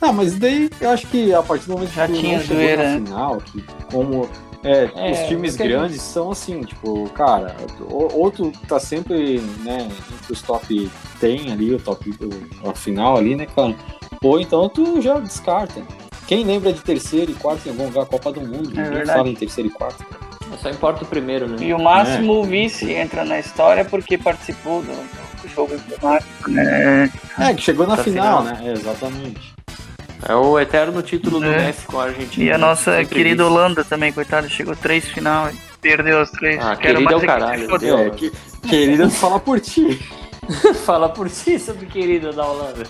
Ah, 0.00 0.12
mas 0.12 0.36
daí 0.36 0.68
eu 0.80 0.90
acho 0.90 1.06
que 1.08 1.32
a 1.32 1.42
partir 1.42 1.66
do 1.66 1.74
momento 1.74 1.92
Já 1.92 2.06
que 2.08 2.14
tinha 2.14 2.38
não 2.38 2.44
chegou 2.44 2.56
zoeira, 2.62 2.82
na 2.82 2.88
né? 2.88 3.04
final, 3.06 3.36
que 3.38 3.64
como 3.90 4.28
é, 4.64 4.90
É, 4.94 5.12
os 5.12 5.28
times 5.28 5.60
a 5.60 5.64
grandes 5.64 6.02
são 6.02 6.30
assim, 6.30 6.62
tipo, 6.62 7.08
cara, 7.10 7.56
ou, 7.90 8.10
ou 8.12 8.30
tu 8.30 8.52
tá 8.68 8.78
sempre, 8.78 9.40
né, 9.60 9.88
entre 10.14 10.32
os 10.32 10.42
top 10.42 10.90
10 11.20 11.52
ali, 11.52 11.74
o 11.74 11.80
top, 11.80 12.10
o, 12.10 12.68
a 12.68 12.74
final 12.74 13.16
ali, 13.16 13.34
né, 13.34 13.46
cara? 13.46 13.74
Ou 14.22 14.40
então 14.40 14.68
tu 14.68 15.00
já 15.00 15.18
descarta. 15.18 15.82
Quem 16.26 16.44
lembra 16.44 16.72
de 16.72 16.80
terceiro 16.80 17.32
e 17.32 17.34
quarto 17.34 17.66
em 17.66 17.70
algum 17.70 17.86
lugar 17.86 18.06
Copa 18.06 18.32
do 18.32 18.40
Mundo? 18.40 18.68
Ninguém 18.68 18.84
verdade. 18.84 19.18
fala 19.18 19.28
em 19.28 19.34
terceiro 19.34 19.68
e 19.68 19.72
quarto. 19.72 20.04
Só 20.58 20.70
importa 20.70 21.04
o 21.04 21.06
primeiro, 21.06 21.48
né? 21.48 21.56
E 21.60 21.74
o 21.74 21.78
máximo 21.78 22.34
o 22.34 22.44
vice 22.44 22.92
entra 22.92 23.24
na 23.24 23.40
história 23.40 23.84
porque 23.84 24.16
participou 24.16 24.82
do, 24.82 24.92
do 25.42 25.48
jogo 25.48 25.74
emblemático, 25.74 26.50
né? 26.50 27.10
É, 27.38 27.54
que 27.54 27.62
chegou 27.62 27.86
na 27.86 27.96
final, 27.96 28.42
final. 28.42 28.62
né? 28.62 28.68
É, 28.68 28.72
exatamente. 28.72 29.54
É 30.28 30.34
o 30.34 30.58
eterno 30.58 31.02
título 31.02 31.40
do 31.40 31.46
É. 31.46 31.66
Messi 31.66 31.86
com 31.86 31.98
a 31.98 32.04
Argentina. 32.04 32.44
E 32.44 32.52
a 32.52 32.58
nossa 32.58 32.96
Sempre 32.96 33.14
querida 33.16 33.42
vice. 33.44 33.54
Holanda 33.54 33.84
também, 33.84 34.12
coitada, 34.12 34.48
chegou 34.48 34.76
três 34.76 35.08
final 35.08 35.50
e 35.50 35.56
perdeu 35.80 36.20
as 36.20 36.30
três. 36.30 36.58
Ah, 36.64 36.76
Quero 36.76 36.98
querida 36.98 37.12
é 37.12 37.14
o 37.14 37.18
é 37.18 37.20
que 37.20 37.26
caralho. 37.26 37.78
Deus. 37.78 38.00
É, 38.00 38.10
que, 38.10 38.32
querida, 38.68 39.10
fala 39.10 39.40
por 39.40 39.60
ti. 39.60 40.00
Fala 40.84 41.08
por 41.08 41.30
si 41.30 41.56
sobre 41.56 41.86
querida 41.86 42.32
da 42.32 42.44
Holanda. 42.44 42.82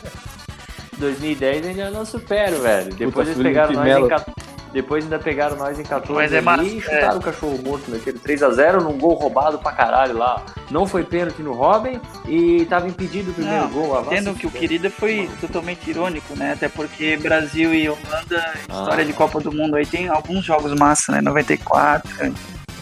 2010 0.96 1.66
ainda 1.66 1.90
não 1.90 2.04
supero, 2.04 2.62
velho. 2.62 2.94
Depois 2.94 3.28
eles 3.28 3.36
Felipe 3.36 3.54
pegaram 3.54 3.74
nós 3.74 4.04
em 4.04 4.08
14. 4.08 4.41
Depois 4.72 5.04
ainda 5.04 5.18
pegaram 5.18 5.56
nós 5.56 5.78
em 5.78 5.82
14 5.82 6.12
Mas 6.12 6.32
é 6.32 6.36
ali 6.38 6.44
massa, 6.44 6.62
e 6.64 6.80
chutaram 6.80 7.18
o 7.18 7.22
cachorro 7.22 7.58
morto 7.62 7.90
naquele 7.90 8.18
3x0 8.18 8.80
num 8.82 8.96
gol 8.98 9.14
roubado 9.14 9.58
pra 9.58 9.72
caralho 9.72 10.16
lá. 10.16 10.42
Não 10.70 10.86
foi 10.86 11.04
pênalti 11.04 11.42
no 11.42 11.52
Robin 11.52 12.00
e 12.26 12.64
tava 12.64 12.88
impedido 12.88 13.30
o 13.30 13.34
primeiro 13.34 13.64
Não, 13.64 13.70
gol. 13.70 13.96
Ah, 13.96 14.00
vai 14.00 14.14
Entendo 14.18 14.32
se 14.34 14.40
que 14.40 14.46
o 14.46 14.50
querida 14.50 14.88
foi 14.90 15.28
totalmente 15.40 15.90
irônico, 15.90 16.34
né? 16.36 16.52
Até 16.52 16.68
porque 16.68 17.16
Brasil 17.18 17.74
e 17.74 17.88
Holanda, 17.88 18.52
história 18.60 19.02
Ah. 19.02 19.06
de 19.06 19.12
Copa 19.12 19.40
do 19.40 19.52
Mundo 19.52 19.76
aí 19.76 19.84
tem 19.84 20.08
alguns 20.08 20.44
jogos 20.44 20.72
massa, 20.78 21.12
né? 21.12 21.20
94. 21.20 22.08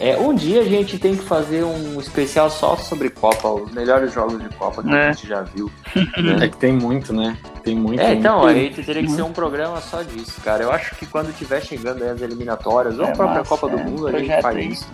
É, 0.02 0.16
um 0.16 0.32
dia 0.34 0.62
a 0.62 0.64
gente 0.64 0.98
tem 0.98 1.14
que 1.14 1.22
fazer 1.22 1.62
um 1.62 2.00
especial 2.00 2.48
só 2.48 2.74
sobre 2.76 3.10
Copa, 3.10 3.48
os 3.48 3.70
melhores 3.70 4.12
jogos 4.14 4.42
de 4.42 4.48
Copa 4.56 4.82
que 4.82 4.88
É. 4.88 5.08
a 5.08 5.12
gente 5.12 5.28
já 5.28 5.42
viu. 5.42 5.70
É 6.16 6.22
né? 6.22 6.48
que 6.48 6.56
tem 6.56 6.72
muito, 6.72 7.12
né? 7.12 7.36
Tem 7.62 7.74
muito. 7.76 8.00
É, 8.00 8.14
então, 8.14 8.40
muito. 8.40 8.56
aí 8.56 8.70
teria 8.84 9.02
que 9.02 9.10
ser 9.10 9.22
um 9.22 9.32
programa 9.32 9.78
só 9.82 10.02
disso, 10.02 10.40
cara. 10.42 10.62
Eu 10.62 10.72
acho 10.72 10.94
que 10.96 11.04
quando 11.04 11.36
tiver 11.36 11.60
chegando 11.62 12.02
aí 12.02 12.08
as 12.10 12.22
eliminatórias, 12.22 12.98
ou 12.98 13.04
É 13.04 13.10
a 13.10 13.12
própria 13.12 13.38
massa, 13.40 13.48
Copa 13.50 13.68
do 13.68 13.78
é. 13.78 13.84
Mundo, 13.84 14.06
a 14.08 14.18
gente 14.18 14.40
faz 14.40 14.72
isso. 14.72 14.86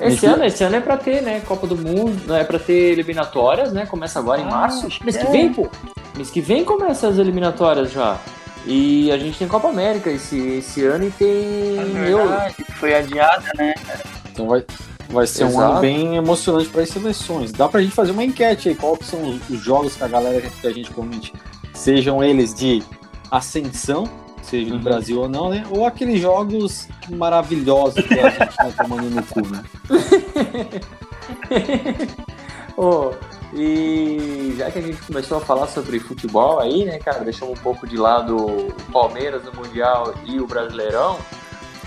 Esse 0.00 0.26
ano, 0.26 0.44
esse 0.44 0.62
ano 0.64 0.76
é 0.76 0.80
pra 0.80 0.96
ter, 0.96 1.22
né? 1.22 1.40
Copa 1.46 1.66
do 1.66 1.76
Mundo, 1.76 2.34
é 2.34 2.44
pra 2.44 2.58
ter 2.58 2.92
eliminatórias, 2.92 3.72
né? 3.72 3.84
Começa 3.86 4.18
agora 4.20 4.40
em 4.40 4.44
Ah, 4.44 4.50
março. 4.50 4.86
acho 4.86 4.98
que 4.98 5.04
Mês 5.04 5.16
que 5.16 5.26
é. 5.26 5.30
vem, 5.30 5.52
pô. 5.52 5.68
Mês 6.16 6.30
que 6.30 6.40
vem 6.40 6.64
começa 6.64 7.08
as 7.08 7.18
eliminatórias 7.18 7.90
já. 7.90 8.16
E 8.64 9.10
a 9.10 9.18
gente 9.18 9.38
tem 9.38 9.48
Copa 9.48 9.68
América 9.68 10.08
esse, 10.10 10.38
esse 10.58 10.84
ano 10.84 11.06
e 11.06 11.10
tem 11.10 11.78
É 11.80 11.84
verdade, 11.84 12.54
que 12.54 12.72
foi 12.72 12.94
adiada, 12.94 13.44
né? 13.56 13.74
Então 14.32 14.48
vai, 14.48 14.64
vai 15.10 15.26
ser 15.26 15.44
um 15.44 15.48
Exato. 15.48 15.72
ano 15.72 15.80
bem 15.80 16.16
emocionante 16.16 16.68
para 16.68 16.82
as 16.82 16.88
seleções. 16.88 17.52
Dá 17.52 17.68
pra 17.68 17.82
gente 17.82 17.94
fazer 17.94 18.12
uma 18.12 18.24
enquete 18.24 18.70
aí, 18.70 18.74
qual 18.74 18.96
são 19.02 19.22
os, 19.22 19.50
os 19.50 19.60
jogos 19.62 19.94
que 19.94 20.02
a 20.04 20.08
galera 20.08 20.40
que 20.40 20.66
a 20.66 20.72
gente 20.72 20.90
comente. 20.90 21.32
Sejam 21.74 22.22
eles 22.22 22.54
de 22.54 22.82
ascensão, 23.30 24.08
seja 24.42 24.70
do 24.70 24.76
Uhum. 24.76 24.82
Brasil 24.82 25.20
ou 25.20 25.28
não, 25.28 25.50
né? 25.50 25.64
Ou 25.70 25.86
aqueles 25.86 26.20
jogos 26.20 26.88
maravilhosos 27.10 28.04
que 28.06 28.18
a 28.18 28.30
gente 28.30 28.56
tá 28.56 28.70
tomando 28.82 29.10
no 29.10 29.22
cu, 29.22 29.40
né? 29.48 29.62
Ô, 32.76 33.10
e 33.54 34.54
já 34.56 34.70
que 34.70 34.78
a 34.78 34.82
gente 34.82 35.00
começou 35.02 35.38
a 35.38 35.40
falar 35.40 35.66
sobre 35.68 35.98
futebol 36.00 36.58
aí, 36.58 36.84
né, 36.86 36.98
cara, 36.98 37.20
deixamos 37.20 37.58
um 37.58 37.62
pouco 37.62 37.86
de 37.86 37.96
lado 37.96 38.36
o 38.36 38.72
Palmeiras 38.92 39.44
no 39.44 39.52
Mundial 39.52 40.14
e 40.24 40.40
o 40.40 40.46
Brasileirão. 40.46 41.18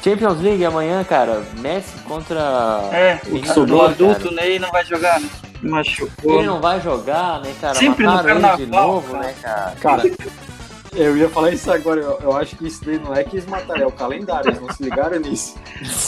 Champions 0.05 0.39
League 0.39 0.63
amanhã, 0.63 1.03
cara, 1.03 1.43
Messi 1.57 1.97
contra. 2.03 2.39
É, 2.91 3.19
o 3.27 3.37
o 3.37 3.45
sobrou, 3.47 3.87
adulto 3.87 4.29
cara. 4.29 4.35
Ney 4.35 4.59
não 4.59 4.69
vai 4.69 4.85
jogar, 4.85 5.19
né? 5.19 5.27
Machucou. 5.63 6.37
Ele 6.37 6.45
não 6.45 6.61
vai 6.61 6.79
jogar, 6.79 7.41
né, 7.41 7.51
cara? 7.59 7.73
Sempre 7.73 8.05
no 8.05 8.11
Mataram 8.11 8.29
ele 8.29 8.39
de 8.39 8.47
carnaval, 8.71 8.87
novo, 8.87 9.11
cara. 9.13 9.23
né, 9.25 9.33
cara? 9.41 9.75
Cara, 9.81 10.03
eu 10.93 11.17
ia 11.17 11.27
falar 11.27 11.49
isso 11.49 11.71
agora, 11.71 12.01
eu, 12.01 12.19
eu 12.21 12.37
acho 12.37 12.55
que 12.55 12.67
isso 12.67 12.85
daí 12.85 12.99
não 12.99 13.15
é 13.15 13.23
que 13.23 13.35
eles 13.37 13.47
mataram, 13.47 13.81
é 13.81 13.87
o 13.87 13.91
calendário, 13.91 14.51
eles 14.51 14.61
não 14.61 14.71
se 14.71 14.83
ligaram 14.83 15.19
nisso. 15.19 15.55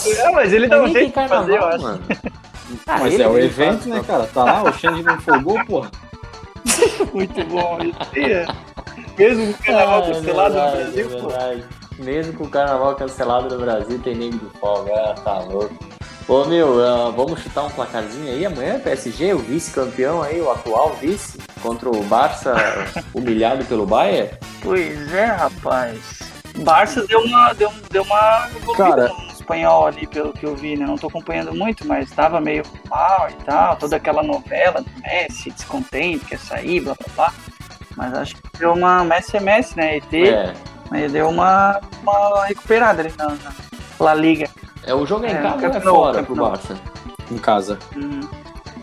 É, 0.06 0.30
mas 0.30 0.52
ele 0.52 0.68
dá 0.68 0.80
um 0.80 0.88
jeito 0.88 1.20
de 1.20 1.28
fazer, 1.28 1.56
eu 1.58 1.64
acho. 1.66 1.82
mano. 1.82 2.00
Ah, 2.86 2.98
Mas 3.00 3.14
ele 3.14 3.22
é 3.24 3.28
o 3.28 3.32
que 3.32 3.40
evento, 3.40 3.78
faz, 3.78 3.86
né, 3.86 4.04
cara? 4.06 4.26
Tá 4.28 4.44
lá, 4.44 4.62
o 4.62 4.72
Xande 4.74 5.02
não 5.02 5.20
folgou, 5.20 5.64
porra. 5.64 5.90
Muito 7.12 7.44
bom. 7.46 7.78
isso. 7.82 7.98
É. 8.14 8.46
Mesmo 9.18 9.54
com 9.54 9.60
o 9.60 9.64
carnaval 9.64 10.02
é 10.04 10.12
cancelado 10.12 10.54
no 10.54 10.70
Brasil, 10.70 11.10
é 11.10 11.20
pô. 11.20 11.28
Mesmo 11.98 12.32
com 12.34 12.44
o 12.44 12.50
carnaval 12.50 12.94
cancelado 12.94 13.54
no 13.54 13.60
Brasil, 13.60 13.98
tem 13.98 14.14
nego 14.14 14.38
de 14.38 14.58
folga. 14.58 14.92
Ah, 14.94 15.14
tá 15.14 15.38
louco. 15.40 15.74
Ô 16.28 16.44
meu, 16.44 16.84
ah, 16.84 17.10
vamos 17.10 17.40
chutar 17.40 17.64
um 17.64 17.70
placarzinho 17.70 18.30
aí 18.30 18.44
amanhã, 18.44 18.78
PSG, 18.78 19.32
o 19.32 19.38
vice-campeão 19.38 20.22
aí, 20.22 20.40
o 20.40 20.50
atual 20.50 20.94
vice, 20.94 21.38
contra 21.62 21.88
o 21.88 22.02
Barça 22.04 22.54
humilhado 23.14 23.64
pelo 23.64 23.86
Bayern. 23.86 24.30
Pois 24.62 25.12
é, 25.14 25.24
rapaz. 25.24 26.18
Barça 26.58 27.06
deu 27.06 27.20
uma, 27.20 27.52
deu, 27.54 27.72
deu 27.90 28.02
uma 28.02 28.48
Cara. 28.76 29.08
no 29.08 29.32
espanhol 29.32 29.86
ali, 29.86 30.06
pelo 30.06 30.32
que 30.32 30.44
eu 30.44 30.54
vi, 30.54 30.76
né? 30.76 30.84
Não 30.84 30.96
tô 30.96 31.06
acompanhando 31.06 31.54
muito, 31.54 31.86
mas 31.86 32.10
tava 32.10 32.40
meio 32.40 32.62
mal 32.90 33.28
e 33.30 33.44
tal. 33.44 33.76
Toda 33.76 33.96
aquela 33.96 34.22
novela 34.22 34.82
do 34.82 34.90
Messi, 35.00 35.50
descontente, 35.50 36.24
quer 36.26 36.38
sair, 36.38 36.80
blá 36.80 36.94
blá 36.94 37.08
blá. 37.14 37.34
Mas 37.96 38.14
acho 38.14 38.36
que 38.36 38.58
deu 38.58 38.72
uma. 38.74 39.02
Messi 39.04 39.36
é 39.36 39.40
Messi, 39.40 39.76
né? 39.76 39.96
ET, 39.96 40.12
É, 40.12 40.52
mas 40.90 41.12
deu 41.12 41.28
uma, 41.28 41.80
uma 42.02 42.46
recuperada 42.46 43.02
ali 43.02 43.12
na, 43.16 43.26
na 43.28 43.52
La 44.00 44.14
Liga. 44.14 44.48
é 44.84 44.94
o 44.94 45.04
jogo 45.06 45.24
é 45.26 45.32
em 45.32 45.34
É, 45.34 45.42
casa 45.42 45.66
ou 45.66 45.74
é 45.74 45.80
fora 45.80 46.22
pro 46.22 46.34
Nou. 46.36 46.50
Barça? 46.50 46.76
Em 47.30 47.38
casa. 47.38 47.78
Hum. 47.96 48.20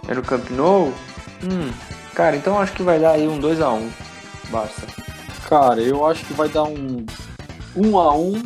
É 0.07 0.13
no 0.13 0.21
Camp 0.21 0.49
Nou? 0.51 0.93
Hum, 1.43 1.71
cara, 2.13 2.35
então 2.35 2.59
acho 2.59 2.73
que 2.73 2.83
vai 2.83 2.99
dar 2.99 3.11
aí 3.11 3.27
um 3.27 3.39
2x1 3.39 3.89
Barça. 4.49 4.81
Cara, 5.49 5.81
eu 5.81 6.05
acho 6.05 6.23
que 6.25 6.33
vai 6.33 6.47
dar 6.49 6.63
um 6.63 7.05
1 7.75 7.87
um 7.87 7.99
a 7.99 8.15
1 8.15 8.19
um, 8.21 8.43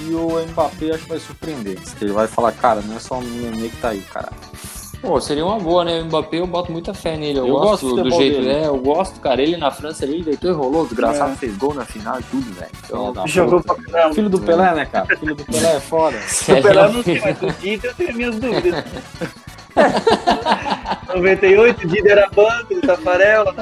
e 0.00 0.14
o 0.14 0.44
Mbappé 0.48 0.90
acho 0.94 1.04
que 1.04 1.08
vai 1.10 1.18
surpreender. 1.20 1.78
Ele 2.00 2.12
vai 2.12 2.26
falar, 2.26 2.52
cara, 2.52 2.80
não 2.82 2.96
é 2.96 2.98
só 2.98 3.18
o 3.18 3.22
Nenê 3.22 3.68
que 3.68 3.76
tá 3.76 3.90
aí, 3.90 4.00
cara. 4.02 4.30
Pô, 5.04 5.20
seria 5.20 5.44
uma 5.44 5.58
boa, 5.58 5.84
né? 5.84 6.00
O 6.00 6.06
Mbappé, 6.06 6.38
eu 6.38 6.46
boto 6.46 6.72
muita 6.72 6.94
fé 6.94 7.14
nele. 7.16 7.38
Eu, 7.38 7.46
Eu 7.46 7.54
gosto, 7.56 7.86
gosto 7.90 7.96
do 7.96 8.02
do, 8.04 8.10
jeito. 8.16 8.40
dele. 8.40 8.50
É, 8.52 8.66
eu 8.68 8.76
gosto, 8.78 9.20
cara. 9.20 9.42
Ele 9.42 9.56
na 9.58 9.70
França, 9.70 10.04
ele 10.04 10.22
deitou 10.22 10.50
e 10.50 10.54
rolou. 10.54 10.84
Desgraçado, 10.86 11.32
É. 11.32 11.36
fez 11.36 11.56
gol 11.58 11.74
na 11.74 11.84
final 11.84 12.18
e 12.18 12.22
tudo, 12.22 12.52
velho. 12.54 12.70
Então, 12.84 13.26
Jogou 13.26 13.62
pra 13.62 13.74
caramba. 13.74 14.14
Filho 14.14 14.30
do 14.30 14.40
Pelé, 14.40 14.74
né, 14.74 14.86
cara? 14.86 15.06
Filho 15.16 15.34
do 15.34 15.44
Pelé 15.44 15.76
é 15.76 15.80
foda. 15.80 16.16
O 16.48 16.62
Pelé 16.62 16.88
não 16.88 17.02
sei, 17.02 17.20
mas 17.20 17.42
o 17.42 17.52
Dida 17.60 17.86
eu 17.88 17.94
tenho 17.94 18.14
minhas 18.14 18.36
dúvidas. 18.36 18.84
98, 21.14 21.84
o 21.84 21.88
Dida 21.88 22.10
era 22.12 22.30
banco 22.30 22.80
Tafarel. 22.80 23.44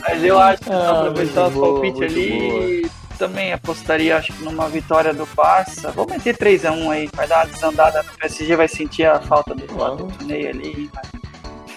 Mas 0.00 0.24
eu 0.24 0.38
acho 0.38 0.62
que 0.62 0.70
Ah, 0.72 0.78
pra 0.78 1.00
aproveitar 1.00 1.42
muito 1.42 1.48
os 1.48 1.54
boa, 1.54 1.72
palpites 1.80 2.02
ali, 2.02 2.90
também 3.18 3.52
apostaria, 3.52 4.16
acho 4.16 4.32
que 4.32 4.44
numa 4.44 4.68
vitória 4.68 5.12
do 5.12 5.26
Barça. 5.34 5.90
Vou 5.90 6.06
meter 6.08 6.36
3x1 6.36 6.90
aí, 6.90 7.10
vai 7.12 7.26
dar 7.26 7.44
uma 7.44 7.52
desandada 7.52 8.02
no 8.02 8.12
PSG, 8.12 8.56
vai 8.56 8.68
sentir 8.68 9.04
a 9.04 9.20
falta 9.20 9.54
do 9.54 10.24
Ney 10.24 10.46
ali. 10.46 10.90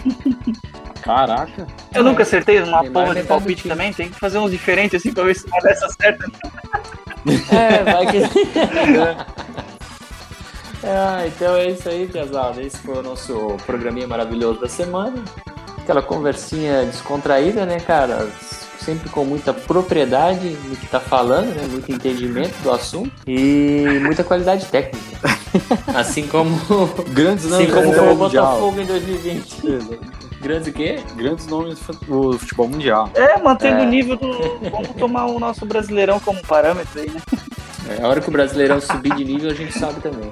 Caraca. 1.02 1.68
Eu 1.94 2.04
nunca 2.04 2.22
acertei 2.24 2.62
uma 2.62 2.82
Tem 2.82 2.92
porra 2.92 3.16
de 3.16 3.24
palpite 3.24 3.68
também, 3.68 3.92
tem 3.92 4.10
que 4.10 4.20
fazer 4.20 4.38
uns 4.38 4.52
diferentes 4.52 5.02
assim 5.02 5.12
pra 5.12 5.24
ver 5.24 5.36
se 5.36 5.48
uma 5.48 5.60
dessa 5.60 5.90
certa. 5.90 6.26
É, 7.24 7.84
vai 7.84 8.08
que. 8.08 8.18
ah, 10.84 11.24
então 11.28 11.56
é 11.56 11.70
isso 11.70 11.88
aí, 11.88 12.08
Piazada. 12.08 12.64
Esse 12.64 12.80
foi 12.80 12.98
o 12.98 13.04
nosso 13.04 13.58
programinha 13.64 14.08
maravilhoso 14.08 14.60
da 14.60 14.68
semana. 14.68 15.24
Aquela 15.78 16.02
conversinha 16.02 16.84
descontraída, 16.84 17.64
né, 17.64 17.80
cara? 17.80 18.28
Sempre 18.84 19.10
com 19.10 19.24
muita 19.24 19.54
propriedade 19.54 20.58
no 20.66 20.76
que 20.76 20.88
tá 20.88 21.00
falando, 21.00 21.54
né? 21.56 21.68
Muito 21.70 21.92
entendimento 21.92 22.56
do 22.64 22.72
assunto 22.72 23.12
e 23.28 24.00
muita 24.02 24.24
qualidade 24.24 24.66
técnica. 24.66 25.30
Assim 25.94 26.26
como, 26.28 26.50
Grandes 27.10 27.46
assim 27.52 27.68
como 27.68 27.82
nomes 27.84 27.98
foi 27.98 28.08
do 28.08 28.14
o 28.14 28.18
Mundial. 28.18 28.46
Botafogo 28.48 28.82
em 28.82 28.86
2020. 28.86 29.68
Exato. 29.68 30.00
Grandes 30.42 30.68
o 30.70 30.74
quê? 30.74 31.00
Grandes 31.16 31.46
nomes 31.48 31.78
do 32.08 32.38
futebol 32.40 32.68
mundial. 32.68 33.10
É, 33.14 33.38
mantendo 33.40 33.82
É. 33.82 33.86
o 33.86 33.90
nível 33.90 34.16
do. 34.18 34.32
Vamos 34.72 34.90
tomar 34.98 35.26
o 35.28 35.40
nosso 35.40 35.64
brasileirão 35.66 36.20
como 36.20 36.42
parâmetro 36.42 37.00
aí, 37.00 37.10
né? 37.12 37.22
É, 37.90 38.02
a 38.02 38.08
hora 38.08 38.20
que 38.22 38.30
o 38.30 38.32
Brasileirão 38.32 38.80
subir 38.82 39.14
de 39.16 39.24
nível, 39.26 39.52
a 39.52 39.54
gente 39.54 39.78
sabe 39.78 40.00
também. 40.02 40.30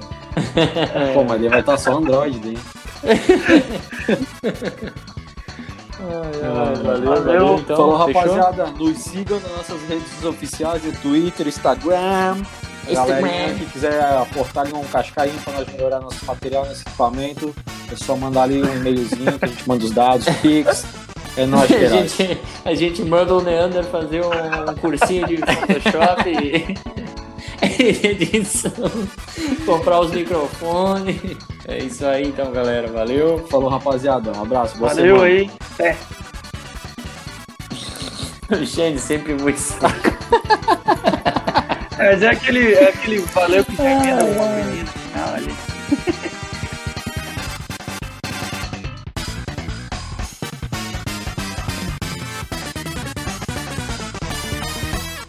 Pô, 1.14 1.22
mas 1.24 1.38
ele 1.40 1.48
vai 1.50 1.60
estar 1.60 1.76
só 1.76 1.96
Android 1.98 2.38
daí. 2.40 2.58
valeu, 6.82 7.04
Valeu. 7.04 7.58
então. 7.58 7.76
Falou, 7.76 8.06
fechou? 8.06 8.22
rapaziada. 8.22 8.66
Nos 8.72 8.98
sigam 8.98 9.40
nas 9.40 9.52
nossas 9.52 9.82
redes 9.88 10.24
oficiais, 10.24 10.82
no 10.84 10.92
Twitter, 10.92 11.46
Instagram. 11.48 12.42
Galerinha 12.90 13.54
que 13.54 13.66
quiser 13.66 14.02
aportar 14.02 14.64
ali 14.64 14.74
um 14.74 14.82
cascainho 14.84 15.38
para 15.44 15.52
nós 15.52 15.68
melhorar 15.68 16.00
nosso 16.00 16.24
material 16.24 16.66
nesse 16.66 16.82
equipamento, 16.82 17.54
é 17.92 17.94
só 17.94 18.16
mandar 18.16 18.44
ali 18.44 18.62
um 18.62 18.76
e-mailzinho 18.76 19.38
que 19.38 19.44
a 19.44 19.48
gente 19.48 19.68
manda 19.68 19.84
os 19.84 19.90
dados, 19.92 20.26
Pix. 20.42 20.84
É 21.36 21.46
nóis, 21.46 21.70
A 21.70 21.76
gente, 21.76 22.40
a 22.64 22.74
gente 22.74 23.02
manda 23.04 23.34
o 23.34 23.40
Neander 23.40 23.84
fazer 23.84 24.22
um, 24.22 24.70
um 24.70 24.74
cursinho 24.76 25.26
de 25.26 25.36
Photoshop 25.36 26.28
e 26.28 26.74
edição, 28.04 28.72
comprar 29.64 30.00
os 30.00 30.10
microfones. 30.10 31.20
É 31.66 31.78
isso 31.78 32.04
aí 32.06 32.28
então, 32.28 32.52
galera. 32.52 32.88
Valeu. 32.88 33.46
Falou, 33.48 33.68
rapaziada. 33.68 34.32
Um 34.36 34.42
abraço. 34.42 34.76
Boa 34.78 34.94
Valeu 34.94 35.20
semana. 35.20 35.24
aí. 35.24 35.50
É. 35.78 35.96
O 38.54 38.66
Xande 38.66 38.98
sempre 38.98 39.34
muito 39.34 39.58
saco. 39.58 40.10
Mas 41.96 42.22
é 42.22 42.28
aquele, 42.28 42.72
é 42.74 42.88
aquele 42.88 43.18
valeu 43.18 43.64
que 43.64 43.76
com 43.76 43.82
uma 43.82 44.46
menina 44.46 44.86
final 44.86 45.34
ali. 45.34 45.69